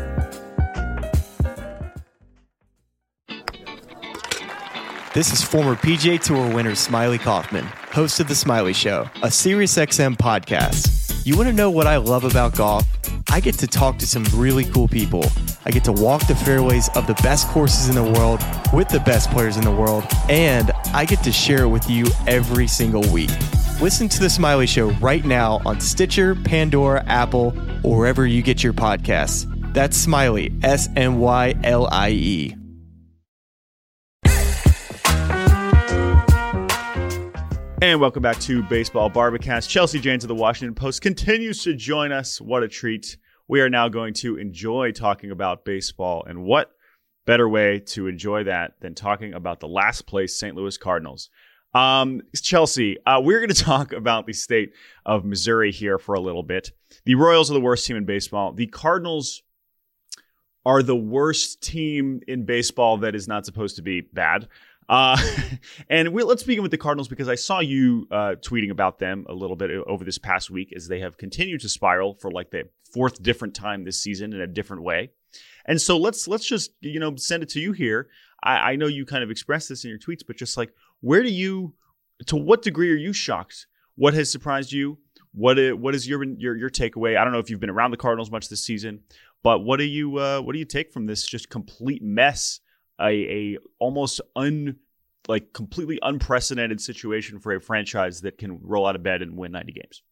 [5.15, 7.65] This is former PGA Tour winner Smiley Kaufman,
[7.95, 11.25] host of The Smiley Show, a SiriusXM podcast.
[11.25, 12.85] You want to know what I love about golf?
[13.31, 15.23] I get to talk to some really cool people.
[15.63, 18.41] I get to walk the fairways of the best courses in the world
[18.73, 22.05] with the best players in the world, and I get to share it with you
[22.27, 23.31] every single week.
[23.79, 28.61] Listen to The Smiley Show right now on Stitcher, Pandora, Apple, or wherever you get
[28.61, 29.49] your podcasts.
[29.73, 32.55] That's Smiley, S M Y L I E.
[37.85, 39.69] And welcome back to Baseball Bar-B-Cast.
[39.69, 42.41] Chelsea Janes of the Washington Post continues to join us.
[42.41, 43.15] What a treat.
[43.47, 46.25] We are now going to enjoy talking about baseball.
[46.27, 46.71] And what
[47.27, 50.55] better way to enjoy that than talking about the last place St.
[50.55, 51.29] Louis Cardinals?
[51.75, 54.73] Um, Chelsea, uh, we're going to talk about the state
[55.05, 56.71] of Missouri here for a little bit.
[57.05, 58.51] The Royals are the worst team in baseball.
[58.51, 59.43] The Cardinals
[60.65, 64.47] are the worst team in baseball that is not supposed to be bad.
[64.87, 65.17] Uh,
[65.89, 69.25] and we, let's begin with the Cardinals because I saw you uh, tweeting about them
[69.29, 72.51] a little bit over this past week as they have continued to spiral for like
[72.51, 75.11] the fourth different time this season in a different way.
[75.65, 78.07] And so let's let's just you know send it to you here.
[78.43, 80.71] I, I know you kind of expressed this in your tweets, but just like
[81.01, 81.73] where do you,
[82.27, 83.67] to what degree are you shocked?
[83.95, 84.99] What has surprised you?
[85.33, 87.17] What is, what is your your your takeaway?
[87.17, 89.01] I don't know if you've been around the Cardinals much this season,
[89.43, 92.61] but what do you uh, what do you take from this just complete mess
[92.99, 94.77] a, a almost un
[95.27, 99.51] like completely unprecedented situation for a franchise that can roll out of bed and win
[99.51, 100.03] 90 games.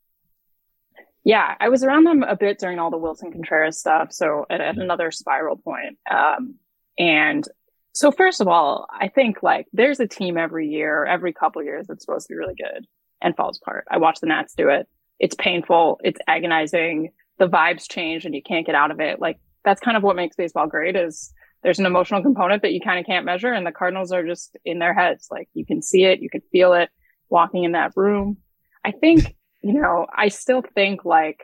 [1.23, 4.11] Yeah, I was around them a bit during all the Willson Contreras stuff.
[4.11, 5.97] So at, at another spiral point.
[6.09, 6.55] Um,
[6.97, 7.47] and
[7.93, 11.87] so first of all, I think like there's a team every year, every couple years
[11.87, 12.85] that's supposed to be really good
[13.21, 13.85] and falls apart.
[13.89, 14.87] I watch the Nats do it.
[15.19, 16.01] It's painful.
[16.03, 17.11] It's agonizing.
[17.37, 19.21] The vibes change and you can't get out of it.
[19.21, 22.81] Like that's kind of what makes baseball great is there's an emotional component that you
[22.81, 25.27] kind of can't measure and the cardinals are just in their heads.
[25.31, 26.89] Like you can see it you can feel it
[27.29, 28.37] walking in that room.
[28.83, 31.39] I think you know i still think like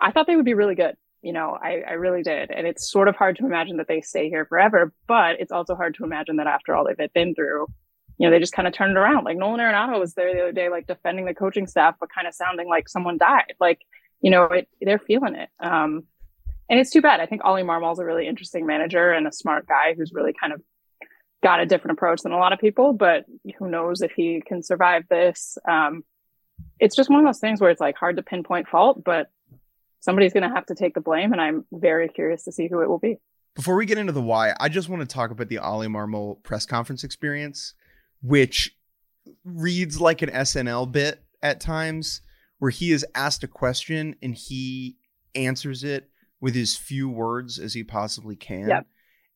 [0.00, 0.96] i thought they would be really good.
[1.22, 2.50] You know I, I really did.
[2.50, 5.74] And it's sort of hard to imagine that they stay here forever but it's also
[5.76, 7.66] hard to imagine that after all they've been through
[8.18, 9.24] you know they just kind of turned it around.
[9.24, 12.26] Like nolan arenado was there the other day like defending the coaching staff but kind
[12.26, 13.54] of sounding like someone died.
[13.60, 13.80] Like
[14.20, 15.48] you know it, they're feeling it.
[15.60, 16.04] Um
[16.68, 17.20] and it's too bad.
[17.20, 20.52] I think Ollie Marmol's a really interesting manager and a smart guy who's really kind
[20.52, 20.62] of
[21.42, 23.24] got a different approach than a lot of people, but
[23.58, 25.58] who knows if he can survive this.
[25.68, 26.04] Um,
[26.78, 29.30] it's just one of those things where it's like hard to pinpoint fault, but
[30.00, 31.32] somebody's going to have to take the blame.
[31.32, 33.18] And I'm very curious to see who it will be.
[33.54, 36.42] Before we get into the why, I just want to talk about the Ollie Marmol
[36.42, 37.74] press conference experience,
[38.22, 38.74] which
[39.44, 42.22] reads like an SNL bit at times,
[42.60, 44.96] where he is asked a question and he
[45.34, 46.08] answers it
[46.42, 48.68] with as few words as he possibly can.
[48.68, 48.86] Yep.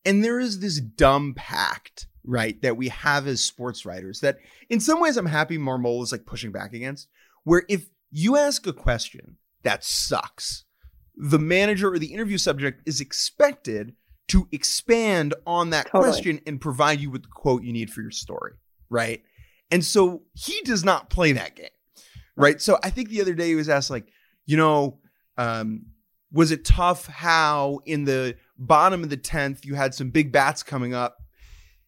[0.05, 4.37] And there is this dumb pact, right, that we have as sports writers that
[4.69, 7.07] in some ways I'm happy Marmol is like pushing back against,
[7.45, 10.65] where if you ask a question that sucks,
[11.15, 13.95] the manager or the interview subject is expected
[14.27, 16.11] to expand on that totally.
[16.11, 18.53] question and provide you with the quote you need for your story,
[18.89, 19.23] right?
[19.71, 21.69] And so he does not play that game,
[22.35, 22.61] right?
[22.61, 24.07] So I think the other day he was asked, like,
[24.45, 24.99] you know,
[25.37, 25.85] um,
[26.31, 30.63] was it tough how in the bottom of the 10th you had some big bats
[30.63, 31.17] coming up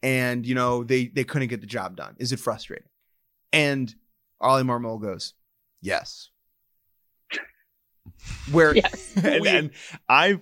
[0.02, 2.16] and you know they they couldn't get the job done?
[2.20, 2.88] Is it frustrating?
[3.52, 3.94] And
[4.42, 5.34] ollie marmol goes
[5.82, 6.30] yes.
[8.52, 9.14] Where yes.
[9.24, 9.72] and, and,
[10.08, 10.42] i've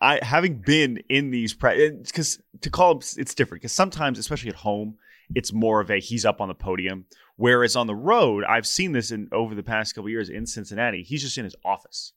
[0.00, 4.96] i having been in these because to call it's different because sometimes especially at home
[5.34, 7.06] it's more of a he's up on the podium.
[7.36, 11.02] Whereas on the road i've seen this in over the past couple years in cincinnati
[11.02, 12.12] he's just in his office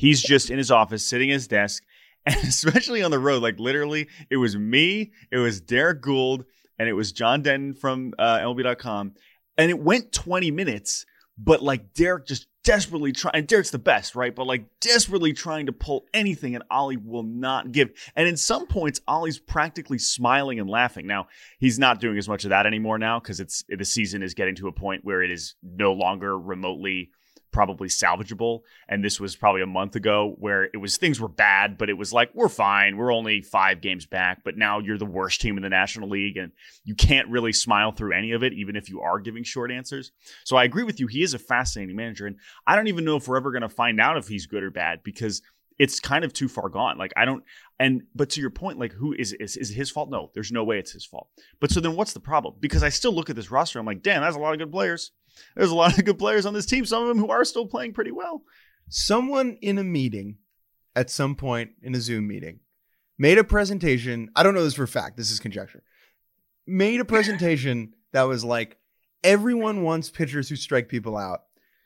[0.00, 1.84] He's just in his office, sitting at his desk,
[2.26, 6.46] and especially on the road, like literally, it was me, it was Derrick Goold,
[6.78, 9.12] and it was John Denton from uh, MLB.com,
[9.58, 11.04] and it went 20 minutes,
[11.36, 14.34] but like Derek just desperately trying, and Derrick's the best, right?
[14.34, 17.90] But like desperately trying to pull anything, and Ollie will not give.
[18.16, 21.06] And in some points, Ollie's practically smiling and laughing.
[21.06, 21.26] Now
[21.58, 24.54] he's not doing as much of that anymore now because it's the season is getting
[24.54, 27.10] to a point where it is no longer remotely
[27.52, 28.60] probably salvageable.
[28.88, 31.98] And this was probably a month ago where it was things were bad, but it
[31.98, 32.96] was like, we're fine.
[32.96, 36.36] We're only five games back, but now you're the worst team in the National League
[36.36, 36.52] and
[36.84, 40.12] you can't really smile through any of it, even if you are giving short answers.
[40.44, 41.06] So I agree with you.
[41.06, 42.26] He is a fascinating manager.
[42.26, 42.36] And
[42.66, 44.70] I don't even know if we're ever going to find out if he's good or
[44.70, 45.42] bad because
[45.80, 46.98] it's kind of too far gone.
[46.98, 47.42] Like I don't
[47.78, 50.10] and but to your point, like who is is is it his fault?
[50.10, 51.28] No, there's no way it's his fault.
[51.58, 52.56] But so then what's the problem?
[52.60, 54.70] Because I still look at this roster, I'm like, damn, that's a lot of good
[54.70, 55.12] players.
[55.56, 56.84] There's a lot of good players on this team.
[56.84, 58.42] Some of them who are still playing pretty well.
[58.88, 60.38] Someone in a meeting
[60.96, 62.60] at some point in a Zoom meeting
[63.18, 64.30] made a presentation.
[64.34, 65.16] I don't know this for a fact.
[65.16, 65.82] This is conjecture.
[66.66, 68.78] Made a presentation that was like,
[69.22, 71.40] everyone wants pitchers who strike people out.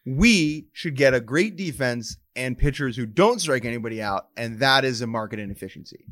[0.07, 4.85] We should get a great defense and pitchers who don't strike anybody out, and that
[4.85, 6.07] is a market inefficiency.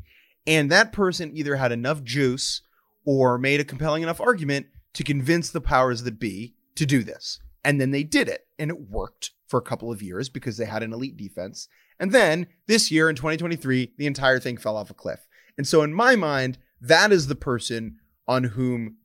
[0.47, 2.61] And that person either had enough juice
[3.05, 7.39] or made a compelling enough argument to convince the powers that be to do this.
[7.63, 10.65] And then they did it, and it worked for a couple of years because they
[10.65, 11.67] had an elite defense.
[11.99, 15.27] And then this year in 2023, the entire thing fell off a cliff.
[15.57, 17.97] And so, in my mind, that is the person
[18.27, 18.97] on whom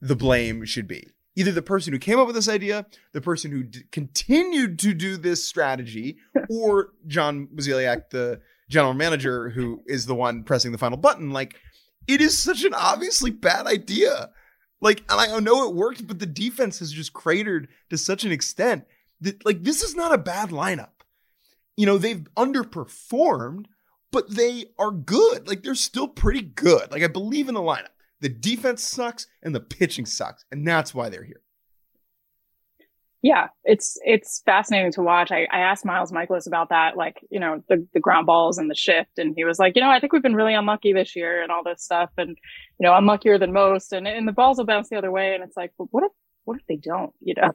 [0.00, 3.50] the blame should be either the person who came up with this idea, the person
[3.50, 6.18] who d- continued to do this strategy,
[6.50, 11.30] or John Mozeliak, the general manager, who is the one pressing the final button.
[11.30, 11.56] Like,
[12.06, 14.30] it is such an obviously bad idea.
[14.84, 18.32] Like, and I know it worked, but the defense has just cratered to such an
[18.32, 18.84] extent
[19.22, 20.90] that, like, this is not a bad lineup.
[21.74, 23.64] You know, they've underperformed,
[24.12, 25.48] but they are good.
[25.48, 26.92] Like, they're still pretty good.
[26.92, 27.94] Like, I believe in the lineup.
[28.20, 31.40] The defense sucks and the pitching sucks, and that's why they're here.
[33.24, 35.32] Yeah, it's it's fascinating to watch.
[35.32, 38.70] I, I asked Miles Mikolas about that, like you know the the ground balls and
[38.70, 41.16] the shift, and he was like, you know, I think we've been really unlucky this
[41.16, 42.36] year and all this stuff, and
[42.78, 45.42] you know, unluckier than most, and and the balls will bounce the other way, and
[45.42, 46.12] it's like, well, what if
[46.44, 47.50] what if they don't, you know?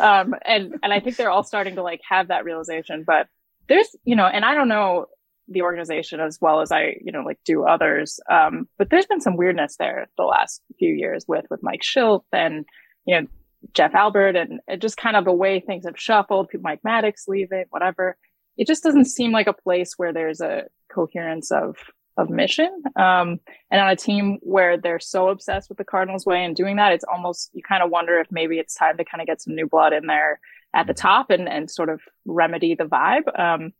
[0.00, 3.26] um, and and I think they're all starting to like have that realization, but
[3.68, 5.08] there's you know, and I don't know
[5.46, 8.18] the organization as well as I, you know, like do others.
[8.30, 12.22] Um, but there's been some weirdness there the last few years with, with Mike Shildt
[12.32, 12.64] and,
[13.04, 13.26] you know,
[13.74, 18.16] Jeff Albert and just kind of the way things have shuffled, Mike Maddux leaving, whatever.
[18.56, 21.76] It just doesn't seem like a place where there's a coherence of,
[22.16, 22.82] of mission.
[22.96, 23.40] Um,
[23.70, 26.92] and on a team where they're so obsessed with the Cardinals way and doing that,
[26.92, 29.54] it's almost, you kind of wonder if maybe it's time to kind of get some
[29.54, 30.40] new blood in there
[30.74, 33.38] at the top and, and sort of remedy the vibe.
[33.38, 33.72] Um,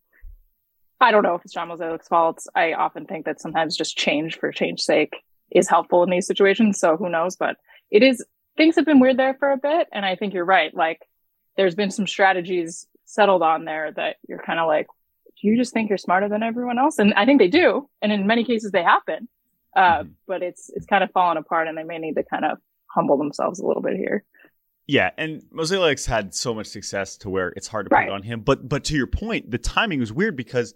[1.01, 2.43] I don't know if it's John Mozeliak's fault.
[2.55, 5.15] I often think that sometimes just change for change's sake
[5.51, 6.79] is helpful in these situations.
[6.79, 7.37] So who knows?
[7.37, 7.57] But
[7.91, 8.25] it is
[8.57, 10.75] things have been weird there for a bit, and I think you're right.
[10.75, 11.01] Like
[11.57, 14.87] there's been some strategies settled on there that you're kind of like,
[15.41, 16.99] do you just think you're smarter than everyone else?
[16.99, 19.29] And I think they do, and in many cases they happen.
[19.75, 20.09] Uh, mm-hmm.
[20.27, 23.17] But it's it's kind of fallen apart, and they may need to kind of humble
[23.17, 24.25] themselves a little bit here.
[24.87, 28.09] Yeah, and Mozeliak's had so much success to where it's hard to right.
[28.09, 28.41] put it on him.
[28.41, 30.75] But but to your point, the timing was weird because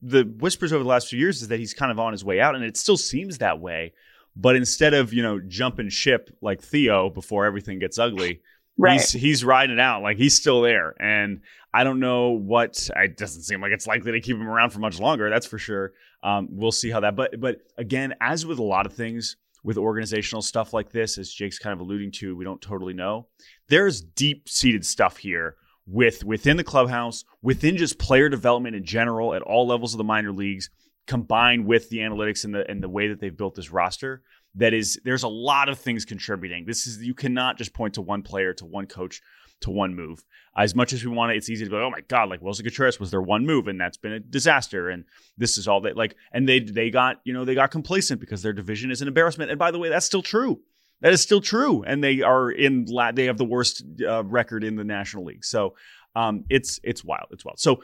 [0.00, 2.40] the whispers over the last few years is that he's kind of on his way
[2.40, 3.94] out, and it still seems that way.
[4.38, 8.40] But instead of you know jumping ship like Theo before everything gets ugly,
[8.78, 8.92] right.
[8.92, 10.94] he's he's riding it out like he's still there.
[11.00, 11.40] And
[11.74, 12.88] I don't know what.
[12.96, 15.28] It doesn't seem like it's likely to keep him around for much longer.
[15.28, 15.92] That's for sure.
[16.22, 17.16] Um, we'll see how that.
[17.16, 21.30] But but again, as with a lot of things with organizational stuff like this, as
[21.30, 23.26] Jake's kind of alluding to, we don't totally know.
[23.68, 29.34] There's deep seated stuff here with within the clubhouse, within just player development in general
[29.34, 30.70] at all levels of the minor leagues,
[31.08, 34.22] combined with the analytics and the and the way that they've built this roster.
[34.54, 36.64] That is, there's a lot of things contributing.
[36.66, 39.20] This is you cannot just point to one player, to one coach,
[39.60, 40.24] to one move.
[40.56, 42.40] As much as we want it, it's easy to be like, oh my god, like
[42.40, 44.88] Willson Contreras was their one move, and that's been a disaster.
[44.88, 45.04] And
[45.36, 48.42] this is all that like, and they they got you know they got complacent because
[48.42, 49.50] their division is an embarrassment.
[49.50, 50.60] And by the way, that's still true.
[51.00, 52.86] That is still true, and they are in.
[53.14, 55.44] They have the worst uh, record in the National League.
[55.44, 55.76] So
[56.16, 57.28] um, it's it's wild.
[57.30, 57.60] It's wild.
[57.60, 57.82] So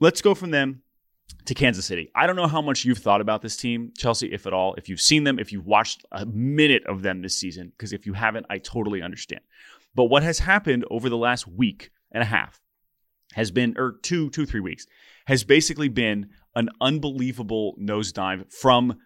[0.00, 0.82] let's go from them
[1.46, 2.10] to Kansas City.
[2.14, 4.74] I don't know how much you've thought about this team, Chelsea, if at all.
[4.74, 8.06] If you've seen them, if you've watched a minute of them this season, because if
[8.06, 9.42] you haven't, I totally understand.
[9.94, 12.60] But what has happened over the last week and a half
[13.34, 14.86] has been, or two, two, three weeks,
[15.26, 18.98] has basically been an unbelievable nosedive from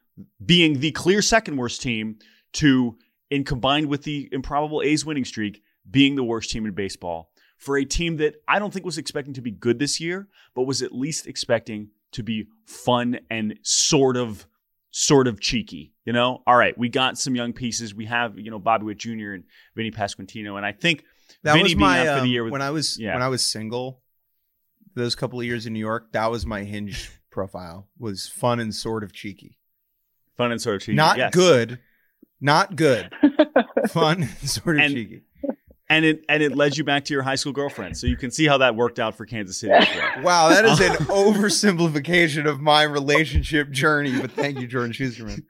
[0.44, 2.18] being the clear second worst team
[2.54, 2.96] to
[3.30, 7.76] in combined with the improbable A's winning streak, being the worst team in baseball for
[7.76, 10.80] a team that I don't think was expecting to be good this year, but was
[10.82, 14.46] at least expecting to be fun and sort of
[14.90, 15.94] sort of cheeky.
[16.04, 17.94] You know, all right, we got some young pieces.
[17.94, 19.32] We have you know Bobby Witt Jr.
[19.32, 19.44] and
[19.76, 21.04] Vinny Pasquantino, and I think
[21.42, 23.14] that Vinny was my um, with, when I was yeah.
[23.14, 24.02] when I was single.
[24.94, 27.88] Those couple of years in New York, that was my hinge profile.
[27.98, 29.58] Was fun and sort of cheeky.
[30.36, 30.96] Fun and sort of cheeky.
[30.96, 31.32] Not yes.
[31.32, 31.78] good,
[32.40, 33.12] not good.
[33.88, 35.22] Fun, and sort of and, cheeky.
[35.90, 38.30] And it and it led you back to your high school girlfriend, so you can
[38.30, 39.74] see how that worked out for Kansas City.
[40.22, 44.18] Wow, that is an oversimplification of my relationship journey.
[44.18, 45.44] But thank you, Jordan Schusterman.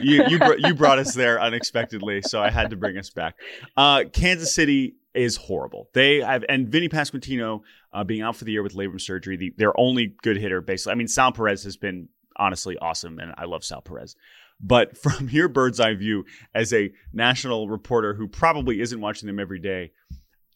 [0.00, 3.36] you you you brought us there unexpectedly, so I had to bring us back.
[3.76, 5.88] Uh, Kansas City is horrible.
[5.92, 7.62] They have, and Vinny Pasquantino
[7.92, 10.92] uh, being out for the year with labrum surgery, the, their only good hitter, basically.
[10.92, 14.16] I mean, Sal Perez has been honestly awesome, and I love Sal Perez.
[14.62, 19.40] But from your bird's eye view, as a national reporter who probably isn't watching them
[19.40, 19.92] every day,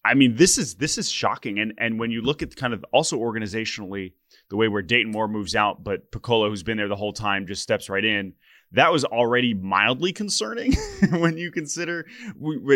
[0.04, 1.58] I mean, this is this is shocking.
[1.58, 4.12] And and when you look at kind of also organizationally,
[4.50, 7.46] the way where Dayton Moore moves out, but Picollo, who's been there the whole time,
[7.46, 8.34] just steps right in
[8.72, 10.72] that was already mildly concerning
[11.10, 12.06] when you consider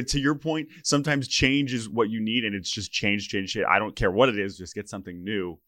[0.06, 3.64] to your point sometimes change is what you need and it's just change change shit
[3.68, 5.58] i don't care what it is just get something new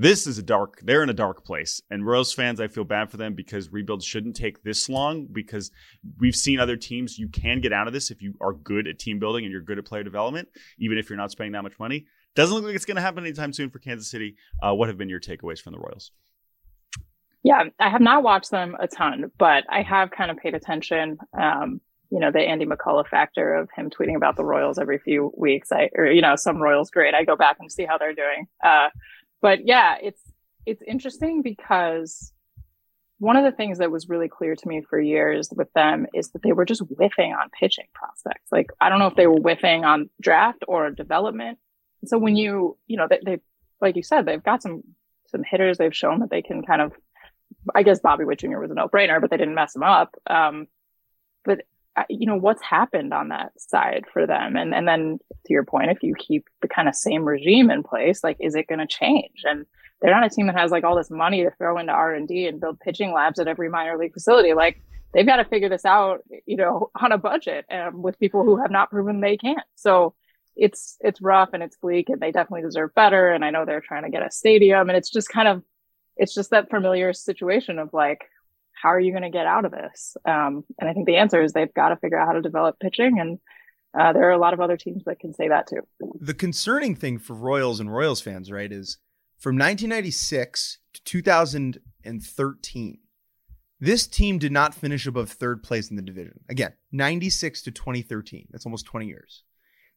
[0.00, 3.10] this is a dark they're in a dark place and royals fans i feel bad
[3.10, 5.70] for them because rebuilds shouldn't take this long because
[6.18, 8.98] we've seen other teams you can get out of this if you are good at
[8.98, 10.48] team building and you're good at player development
[10.78, 13.24] even if you're not spending that much money doesn't look like it's going to happen
[13.24, 16.12] anytime soon for kansas city uh, what have been your takeaways from the royals
[17.42, 21.16] yeah, I have not watched them a ton, but I have kind of paid attention.
[21.32, 21.80] Um,
[22.10, 25.70] you know, the Andy McCullough factor of him tweeting about the Royals every few weeks.
[25.70, 27.14] I, or, you know, some Royals great.
[27.14, 28.46] I go back and see how they're doing.
[28.62, 28.88] Uh,
[29.40, 30.20] but yeah, it's,
[30.66, 32.32] it's interesting because
[33.18, 36.30] one of the things that was really clear to me for years with them is
[36.30, 38.50] that they were just whiffing on pitching prospects.
[38.50, 41.58] Like, I don't know if they were whiffing on draft or development.
[42.04, 43.40] So when you, you know, they, they
[43.80, 44.82] like you said, they've got some,
[45.28, 45.78] some hitters.
[45.78, 46.92] They've shown that they can kind of
[47.74, 48.58] I guess Bobby Witt Jr.
[48.58, 50.14] was a no brainer, but they didn't mess him up.
[50.26, 50.66] Um,
[51.44, 51.62] but
[52.08, 55.90] you know what's happened on that side for them, and and then to your point,
[55.90, 58.86] if you keep the kind of same regime in place, like is it going to
[58.86, 59.42] change?
[59.44, 59.66] And
[60.00, 62.30] they're not a team that has like all this money to throw into R and
[62.30, 64.54] and build pitching labs at every minor league facility.
[64.54, 64.80] Like
[65.12, 68.60] they've got to figure this out, you know, on a budget um, with people who
[68.60, 69.58] have not proven they can't.
[69.74, 70.14] So
[70.56, 73.28] it's it's rough and it's bleak, and they definitely deserve better.
[73.28, 75.62] And I know they're trying to get a stadium, and it's just kind of
[76.16, 78.28] it's just that familiar situation of like,
[78.80, 80.16] how are you going to get out of this?
[80.24, 82.78] Um, and I think the answer is they've got to figure out how to develop
[82.80, 83.18] pitching.
[83.20, 83.38] And
[83.98, 85.80] uh, there are a lot of other teams that can say that too.
[86.20, 88.98] The concerning thing for Royals and Royals fans, right, is
[89.38, 92.98] from 1996 to 2013,
[93.80, 96.40] this team did not finish above third place in the division.
[96.48, 98.48] Again, 96 to 2013.
[98.50, 99.42] That's almost 20 years.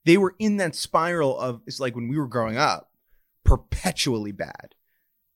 [0.05, 2.91] They were in that spiral of, it's like when we were growing up,
[3.43, 4.75] perpetually bad.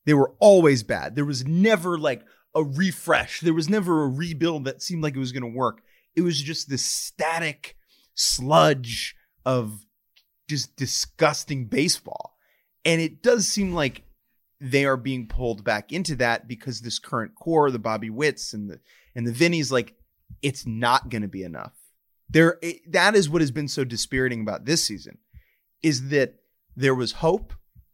[0.06, 1.16] They were always bad.
[1.16, 2.24] There was never like
[2.58, 3.42] a refresh.
[3.42, 5.82] There was never a rebuild that seemed like it was going to work.
[6.16, 7.76] It was just this static
[8.16, 9.86] sludge of
[10.50, 12.36] just disgusting baseball.
[12.84, 14.04] And it does seem like
[14.60, 18.70] they are being pulled back into that because this current core, the Bobby Witts and
[18.70, 18.80] the
[19.14, 19.94] and the Vinnies, like
[20.42, 21.74] it's not going to be enough.
[22.30, 25.20] There, it, that is what has been so dispiriting about this season,
[25.84, 26.36] is that
[26.76, 27.54] there was hope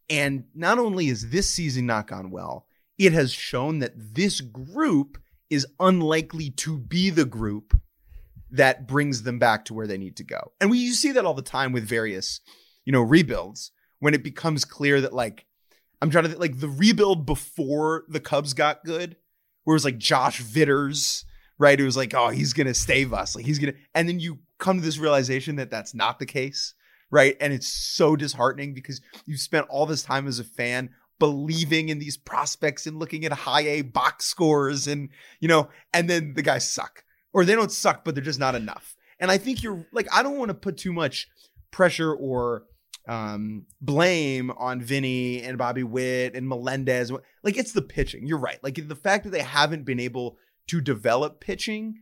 [0.09, 2.68] and not only is this season not gone well,
[2.98, 5.18] it has shown that this group
[5.50, 7.80] is unlikely to be the group
[8.52, 10.52] that brings them back to where they need to go.
[10.62, 12.39] And we you see that all the time with various,
[12.86, 15.46] you know, rebuilds when it becomes clear that like
[16.02, 19.16] I'm trying to think, like the rebuild before the Cubs got good,
[19.64, 21.26] where it was like Josh Vitters,
[21.58, 21.80] right?
[21.80, 24.78] It was like, oh, he's gonna save us, like he's gonna, and then you come
[24.78, 26.76] to this realization that that's not the case
[27.14, 27.38] right?
[27.39, 30.89] And it's so disheartening because you've spent all this time as a fan
[31.24, 35.07] believing in these prospects and looking at high A box scores and,
[35.39, 38.55] you know, and then the guys suck or they don't suck, but they're just not
[38.55, 38.97] enough.
[39.21, 41.30] And I think you're like, I don't want to put too much
[41.71, 42.65] pressure or
[43.07, 47.09] um, blame on Vinny and Bobby Witt and Melendez.
[47.41, 48.28] Like it's the pitching.
[48.28, 48.61] You're right.
[48.61, 50.36] Like the fact that they haven't been able
[50.67, 52.01] to develop pitching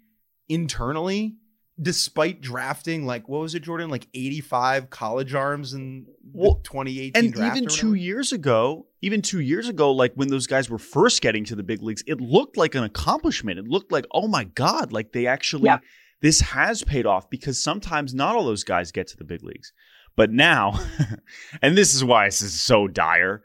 [0.49, 1.35] internally
[1.81, 3.89] despite drafting like what was it, Jordan?
[3.89, 9.67] Like 85 college arms in well, 2018 and even two years ago, even two years
[9.67, 12.75] ago, like when those guys were first getting to the big leagues, it looked like
[12.75, 13.59] an accomplishment.
[13.59, 15.79] It looked like, oh my God, like they actually yeah.
[16.21, 19.73] this has paid off because sometimes not all those guys get to the big leagues.
[20.15, 20.79] But now,
[21.61, 23.43] and this is why this is so dire,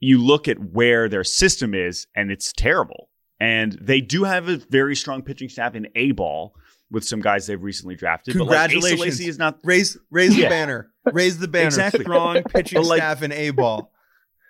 [0.00, 3.08] you look at where their system is and it's terrible.
[3.38, 6.54] And they do have a very strong pitching staff in A ball
[6.90, 8.36] with some guys they've recently drafted.
[8.36, 9.00] Congratulations!
[9.00, 11.66] But like, is not raise raise the banner, raise the banner.
[11.66, 12.04] Exactly.
[12.04, 13.92] Strong pitching like, staff and A ball.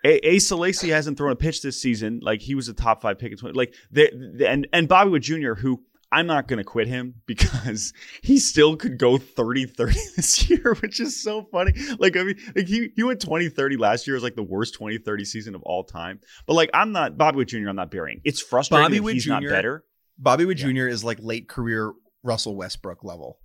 [0.04, 2.20] A- Asa Lacy hasn't thrown a pitch this season.
[2.22, 3.32] Like he was a top five pick.
[3.32, 4.10] In 20, like they,
[4.46, 5.82] and and Bobby Witt Jr., who
[6.12, 10.76] I'm not going to quit him because he still could go 30 30 this year,
[10.80, 11.72] which is so funny.
[11.98, 14.16] Like, I mean, like he, he went 20 30 last year.
[14.16, 16.20] It was like the worst 20 30 season of all time.
[16.46, 18.20] But like, I'm not Bobby Witt Jr., I'm not burying.
[18.24, 19.84] It's frustrating Bobby that he's Jr., not better.
[20.18, 20.72] Bobby Witt yeah.
[20.72, 20.88] Jr.
[20.88, 23.38] is like late career Russell Westbrook level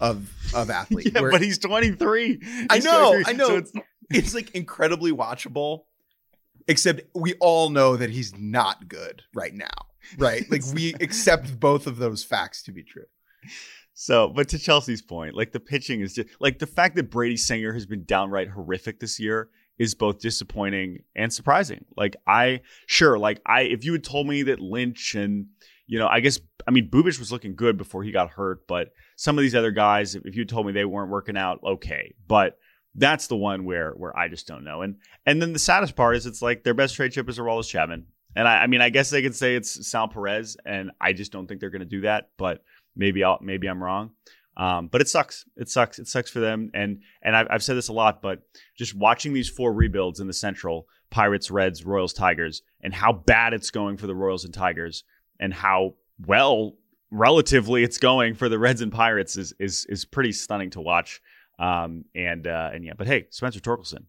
[0.00, 1.12] of of athlete.
[1.14, 2.66] yeah, but he's 23.
[2.70, 3.46] I know, 23, I know.
[3.46, 3.72] So it's,
[4.10, 5.84] it's like incredibly watchable.
[6.66, 9.66] Except we all know that he's not good right now.
[10.16, 10.44] Right?
[10.50, 13.04] Like we accept both of those facts to be true.
[13.92, 17.36] So, but to Chelsea's point, like the pitching is just like the fact that Brady
[17.36, 21.84] Singer has been downright horrific this year is both disappointing and surprising.
[21.96, 25.46] Like I sure, like I if you had told me that Lynch and
[25.86, 28.92] you know, I guess I mean Bubic was looking good before he got hurt, but
[29.16, 32.14] some of these other guys, if you told me they weren't working out, okay.
[32.26, 32.58] But
[32.94, 34.82] that's the one where where I just don't know.
[34.82, 34.96] And
[35.26, 38.06] and then the saddest part is it's like their best trade chip is Aroldis Chapman.
[38.36, 41.32] And I, I mean I guess they could say it's Sal Perez, and I just
[41.32, 42.62] don't think they're gonna do that, but
[42.96, 44.10] maybe I'll maybe I'm wrong.
[44.56, 45.44] Um, but it sucks.
[45.56, 45.98] It sucks.
[45.98, 46.70] It sucks for them.
[46.74, 48.42] And and I've, I've said this a lot, but
[48.76, 53.52] just watching these four rebuilds in the Central Pirates, Reds, Royals, Tigers, and how bad
[53.52, 55.04] it's going for the Royals and Tigers,
[55.40, 55.94] and how
[56.26, 56.74] well
[57.10, 61.20] relatively it's going for the Reds and Pirates is is is pretty stunning to watch.
[61.58, 64.06] Um, and uh, and yeah, but hey, Spencer Torkelson,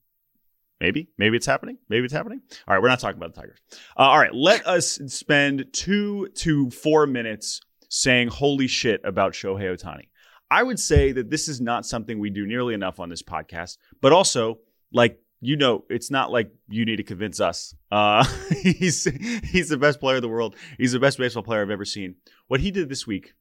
[0.82, 1.78] Maybe, maybe it's happening.
[1.88, 2.42] Maybe it's happening.
[2.68, 3.60] All right, we're not talking about the Tigers.
[3.98, 9.74] Uh, all right, let us spend two to four minutes saying holy shit about Shohei
[9.74, 10.10] Ohtani.
[10.52, 13.78] I would say that this is not something we do nearly enough on this podcast,
[14.02, 14.60] but also
[14.92, 17.76] like you know, it's not like you need to convince us.
[17.92, 18.26] Uh,
[18.62, 19.06] he's
[19.44, 20.56] he's the best player in the world.
[20.78, 22.16] He's the best baseball player I've ever seen.
[22.48, 23.34] What he did this week,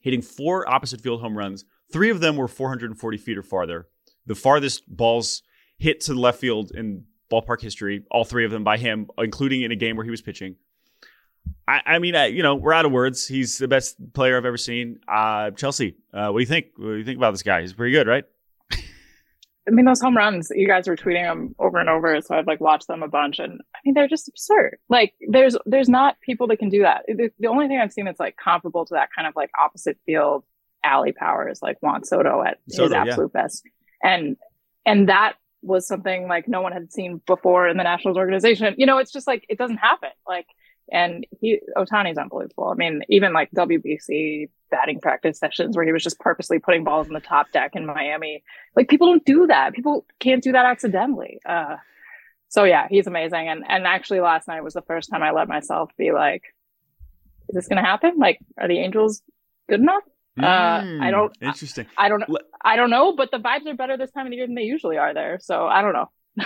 [0.00, 1.64] hitting four opposite field home runs.
[1.92, 3.86] Three of them were 440 feet or farther.
[4.26, 5.42] The farthest balls
[5.78, 8.04] hit to the left field in ballpark history.
[8.10, 10.56] All three of them by him, including in a game where he was pitching.
[11.68, 13.26] I, I mean, I, you know, we're out of words.
[13.26, 14.98] He's the best player I've ever seen.
[15.06, 16.66] Uh, Chelsea, uh, what do you think?
[16.76, 17.60] What do you think about this guy?
[17.60, 18.24] He's pretty good, right?
[19.68, 22.20] I mean, those home runs, you guys were tweeting them over and over.
[22.20, 24.78] So I've like watched them a bunch and I mean, they're just absurd.
[24.88, 27.02] Like there's, there's not people that can do that.
[27.08, 29.98] The, the only thing I've seen that's like comparable to that kind of like opposite
[30.06, 30.44] field
[30.84, 33.42] alley power is like Juan Soto at Soto, his absolute yeah.
[33.42, 33.62] best.
[34.02, 34.36] And,
[34.84, 38.74] and that was something like no one had seen before in the Nationals organization.
[38.78, 40.10] You know, it's just like, it doesn't happen.
[40.28, 40.46] Like,
[40.90, 42.68] and he Ohtani's unbelievable.
[42.68, 47.06] I mean, even like WBC batting practice sessions where he was just purposely putting balls
[47.06, 48.42] in the top deck in Miami.
[48.74, 49.74] Like people don't do that.
[49.74, 51.38] People can't do that accidentally.
[51.46, 51.76] Uh,
[52.48, 53.48] so yeah, he's amazing.
[53.48, 56.42] And and actually last night was the first time I let myself be like,
[57.48, 58.14] is this gonna happen?
[58.18, 59.22] Like, are the Angels
[59.68, 60.02] good enough?
[60.38, 61.86] Mm, uh, I don't interesting.
[61.96, 62.24] I, I don't
[62.62, 64.62] I don't know, but the vibes are better this time of the year than they
[64.62, 65.38] usually are there.
[65.40, 66.10] So I don't know.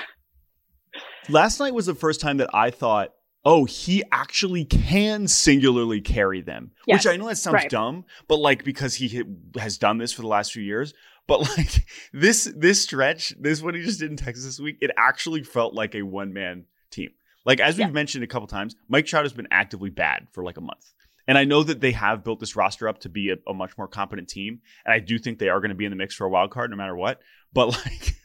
[1.29, 3.11] last night was the first time that I thought
[3.45, 6.73] oh, he actually can singularly carry them.
[6.87, 7.05] Yes.
[7.05, 7.71] Which I know that sounds right.
[7.71, 9.23] dumb, but like because he
[9.59, 10.95] has done this for the last few years.
[11.27, 14.91] But like this this stretch, this what he just did in Texas this week, it
[14.97, 17.11] actually felt like a one man team.
[17.45, 17.93] Like as we've yeah.
[17.93, 20.93] mentioned a couple times, Mike Trout has been actively bad for like a month.
[21.27, 23.79] And I know that they have built this roster up to be a, a much
[23.79, 24.61] more competent team.
[24.85, 26.51] And I do think they are going to be in the mix for a wild
[26.51, 27.21] card no matter what.
[27.53, 28.17] But like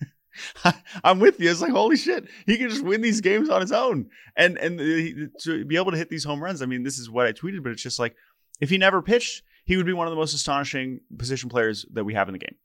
[1.03, 1.49] I'm with you.
[1.49, 4.79] It's like holy shit, he can just win these games on his own, and and
[4.79, 6.61] he, to be able to hit these home runs.
[6.61, 8.15] I mean, this is what I tweeted, but it's just like
[8.59, 12.03] if he never pitched, he would be one of the most astonishing position players that
[12.03, 12.55] we have in the game.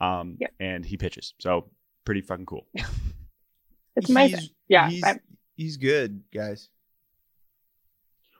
[0.00, 0.52] Um, yep.
[0.60, 1.70] and he pitches, so
[2.04, 2.66] pretty fucking cool.
[3.96, 4.40] it's amazing.
[4.40, 5.04] He's, yeah, he's,
[5.56, 6.68] he's good, guys.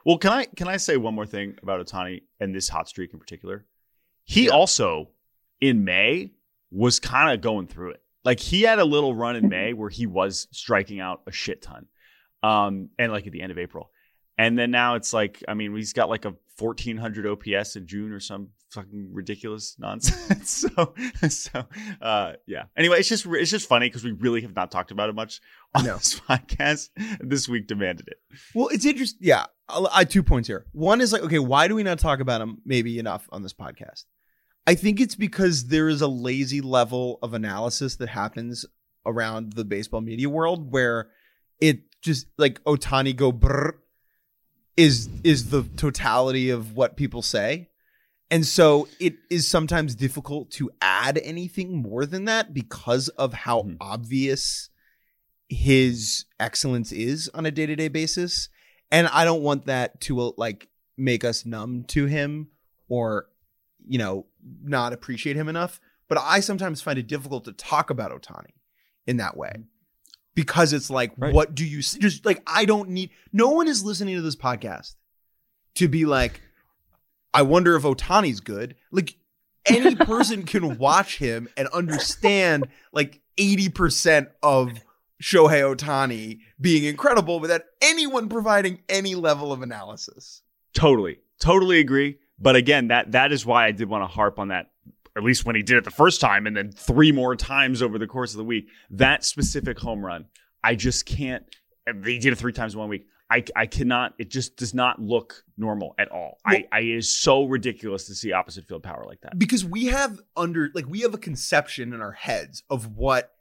[0.04, 3.12] Well, can I can I say one more thing about Ohtani and this hot streak
[3.12, 3.66] in particular?
[4.24, 4.52] He yeah.
[4.52, 5.10] also
[5.60, 6.32] in May
[6.70, 8.02] was kind of going through it.
[8.28, 11.62] Like he had a little run in May where he was striking out a shit
[11.62, 11.86] ton.
[12.42, 13.90] Um, and like at the end of April.
[14.36, 18.12] And then now it's like, I mean, he's got like a 1400 OPS in June
[18.12, 20.66] or some fucking ridiculous nonsense.
[20.76, 20.94] so,
[21.26, 21.64] so,
[22.02, 22.64] uh, yeah.
[22.76, 25.40] Anyway, it's just, it's just funny because we really have not talked about it much
[25.74, 25.96] on no.
[25.96, 26.90] this podcast.
[27.20, 28.18] This week demanded it.
[28.54, 29.20] Well, it's interesting.
[29.22, 29.46] Yeah.
[29.70, 30.66] I have two points here.
[30.72, 33.54] One is like, okay, why do we not talk about him maybe enough on this
[33.54, 34.04] podcast?
[34.68, 38.66] I think it's because there is a lazy level of analysis that happens
[39.06, 41.08] around the baseball media world where
[41.58, 43.78] it just like Ohtani go brr
[44.76, 47.70] is is the totality of what people say.
[48.30, 53.62] And so it is sometimes difficult to add anything more than that because of how
[53.62, 53.76] mm-hmm.
[53.80, 54.68] obvious
[55.48, 58.50] his excellence is on a day-to-day basis.
[58.90, 62.48] And I don't want that to like make us numb to him
[62.90, 63.28] or
[63.88, 64.26] you know,
[64.62, 65.80] not appreciate him enough.
[66.08, 68.52] But I sometimes find it difficult to talk about Ohtani
[69.06, 69.62] in that way mm-hmm.
[70.34, 71.34] because it's like, right.
[71.34, 72.42] what do you just like?
[72.46, 74.94] I don't need, no one is listening to this podcast
[75.74, 76.40] to be like,
[77.34, 78.74] I wonder if Ohtani's good.
[78.90, 79.16] Like,
[79.66, 84.80] any person can watch him and understand like 80% of
[85.22, 90.42] Shohei Ohtani being incredible without anyone providing any level of analysis.
[90.74, 91.18] Totally.
[91.40, 92.18] Totally agree.
[92.38, 94.70] But again, that that is why I did want to harp on that
[95.16, 97.98] at least when he did it the first time and then three more times over
[97.98, 98.68] the course of the week.
[98.90, 100.26] That specific home run,
[100.62, 101.44] I just can't
[101.92, 103.06] They did it three times in one week.
[103.30, 104.14] I, I cannot.
[104.18, 106.38] It just does not look normal at all.
[106.46, 109.38] I, I it is so ridiculous to see opposite field power like that.
[109.38, 113.32] because we have under like we have a conception in our heads of what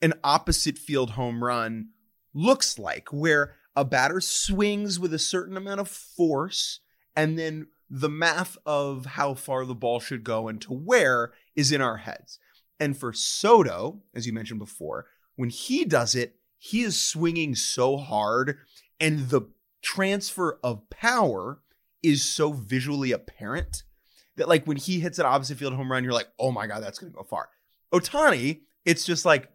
[0.00, 1.88] an opposite field home run
[2.34, 6.80] looks like where a batter swings with a certain amount of force
[7.16, 11.70] and then the math of how far the ball should go and to where is
[11.70, 12.38] in our heads
[12.80, 17.96] and for soto as you mentioned before when he does it he is swinging so
[17.98, 18.56] hard
[18.98, 19.42] and the
[19.82, 21.60] transfer of power
[22.02, 23.82] is so visually apparent
[24.36, 26.82] that like when he hits an opposite field home run, you're like, oh my god,
[26.82, 27.48] that's gonna go far.
[27.92, 29.50] Ohtani, it's just like,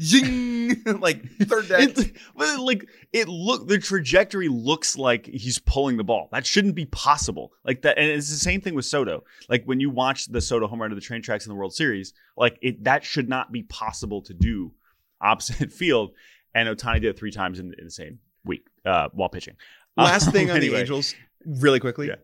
[0.00, 1.96] zing, like third deck.
[2.36, 6.28] Like it look the trajectory looks like he's pulling the ball.
[6.32, 7.52] That shouldn't be possible.
[7.64, 9.24] Like that, and it's the same thing with Soto.
[9.48, 11.74] Like when you watch the Soto home run to the train tracks in the World
[11.74, 14.72] Series, like it that should not be possible to do
[15.20, 16.12] opposite field.
[16.54, 19.54] And Ohtani did it three times in, in the same week uh, while pitching.
[19.96, 20.74] Last Um, thing on the.
[20.74, 21.14] Angels,
[21.46, 22.08] really quickly.
[22.08, 22.16] Yeah.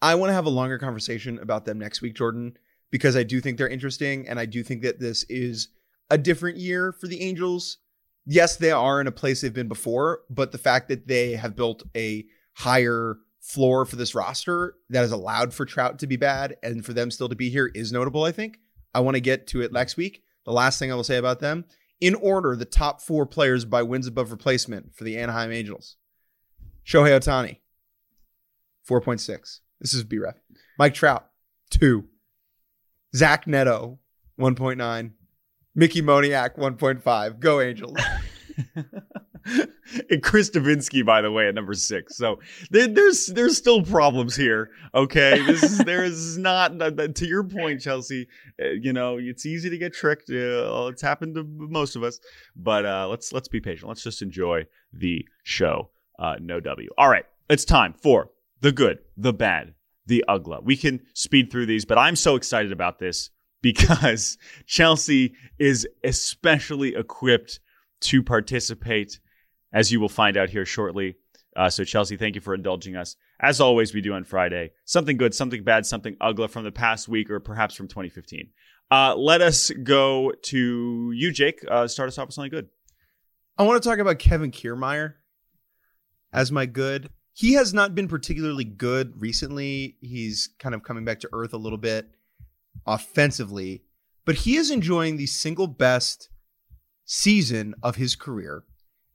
[0.00, 2.56] I want to have a longer conversation about them next week, Jordan,
[2.90, 5.68] because I do think they're interesting, and I do think that this is
[6.10, 7.78] a different year for the Angels.
[8.26, 11.56] Yes, they are in a place they've been before, but the fact that they have
[11.56, 12.24] built a
[12.54, 16.94] higher floor for this roster that has allowed for Trout to be bad and for
[16.94, 18.58] them still to be here is notable, I think.
[18.94, 20.22] I want to get to it next week.
[20.46, 21.64] The last thing I will say about them
[22.00, 25.96] in order, the top four players by wins above replacement for the Anaheim Angels
[26.86, 27.58] Shohei Ohtani,
[28.88, 29.60] 4.6.
[29.80, 30.34] This is BREF.
[30.78, 31.26] Mike Trout,
[31.70, 32.04] 2.
[33.16, 34.00] Zach Neto,
[34.38, 35.12] 1.9.
[35.74, 37.40] Mickey Moniak, 1.5.
[37.40, 37.98] Go Angels.
[40.10, 42.16] and Chris Davinsky, by the way, at number six.
[42.16, 44.70] So there, there's there's still problems here.
[44.94, 48.28] Okay, this is there is not to your point, Chelsea.
[48.62, 50.30] uh, You know, it's easy to get tricked.
[50.30, 52.20] Uh, it's happened to most of us.
[52.56, 53.88] But uh, let's let's be patient.
[53.88, 55.90] Let's just enjoy the show.
[56.18, 56.88] Uh, no W.
[56.96, 59.74] All right, it's time for the good, the bad,
[60.06, 60.58] the ugly.
[60.62, 63.30] We can speed through these, but I'm so excited about this
[63.64, 64.36] because
[64.66, 67.60] Chelsea is especially equipped
[68.02, 69.18] to participate,
[69.72, 71.16] as you will find out here shortly.
[71.56, 73.16] Uh, so, Chelsea, thank you for indulging us.
[73.40, 77.08] As always, we do on Friday something good, something bad, something ugly from the past
[77.08, 78.50] week or perhaps from 2015.
[78.90, 81.64] Uh, let us go to you, Jake.
[81.68, 82.68] Uh, start us off with something good.
[83.56, 85.14] I want to talk about Kevin Kiermaier
[86.32, 87.08] as my good.
[87.32, 89.96] He has not been particularly good recently.
[90.02, 92.13] He's kind of coming back to earth a little bit
[92.86, 93.82] offensively,
[94.24, 96.28] but he is enjoying the single best
[97.04, 98.64] season of his career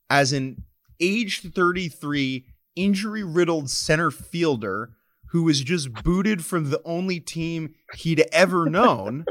[0.10, 0.64] as an
[1.00, 2.46] age 33
[2.76, 4.92] injury riddled center fielder
[5.28, 9.26] who was just booted from the only team he'd ever known.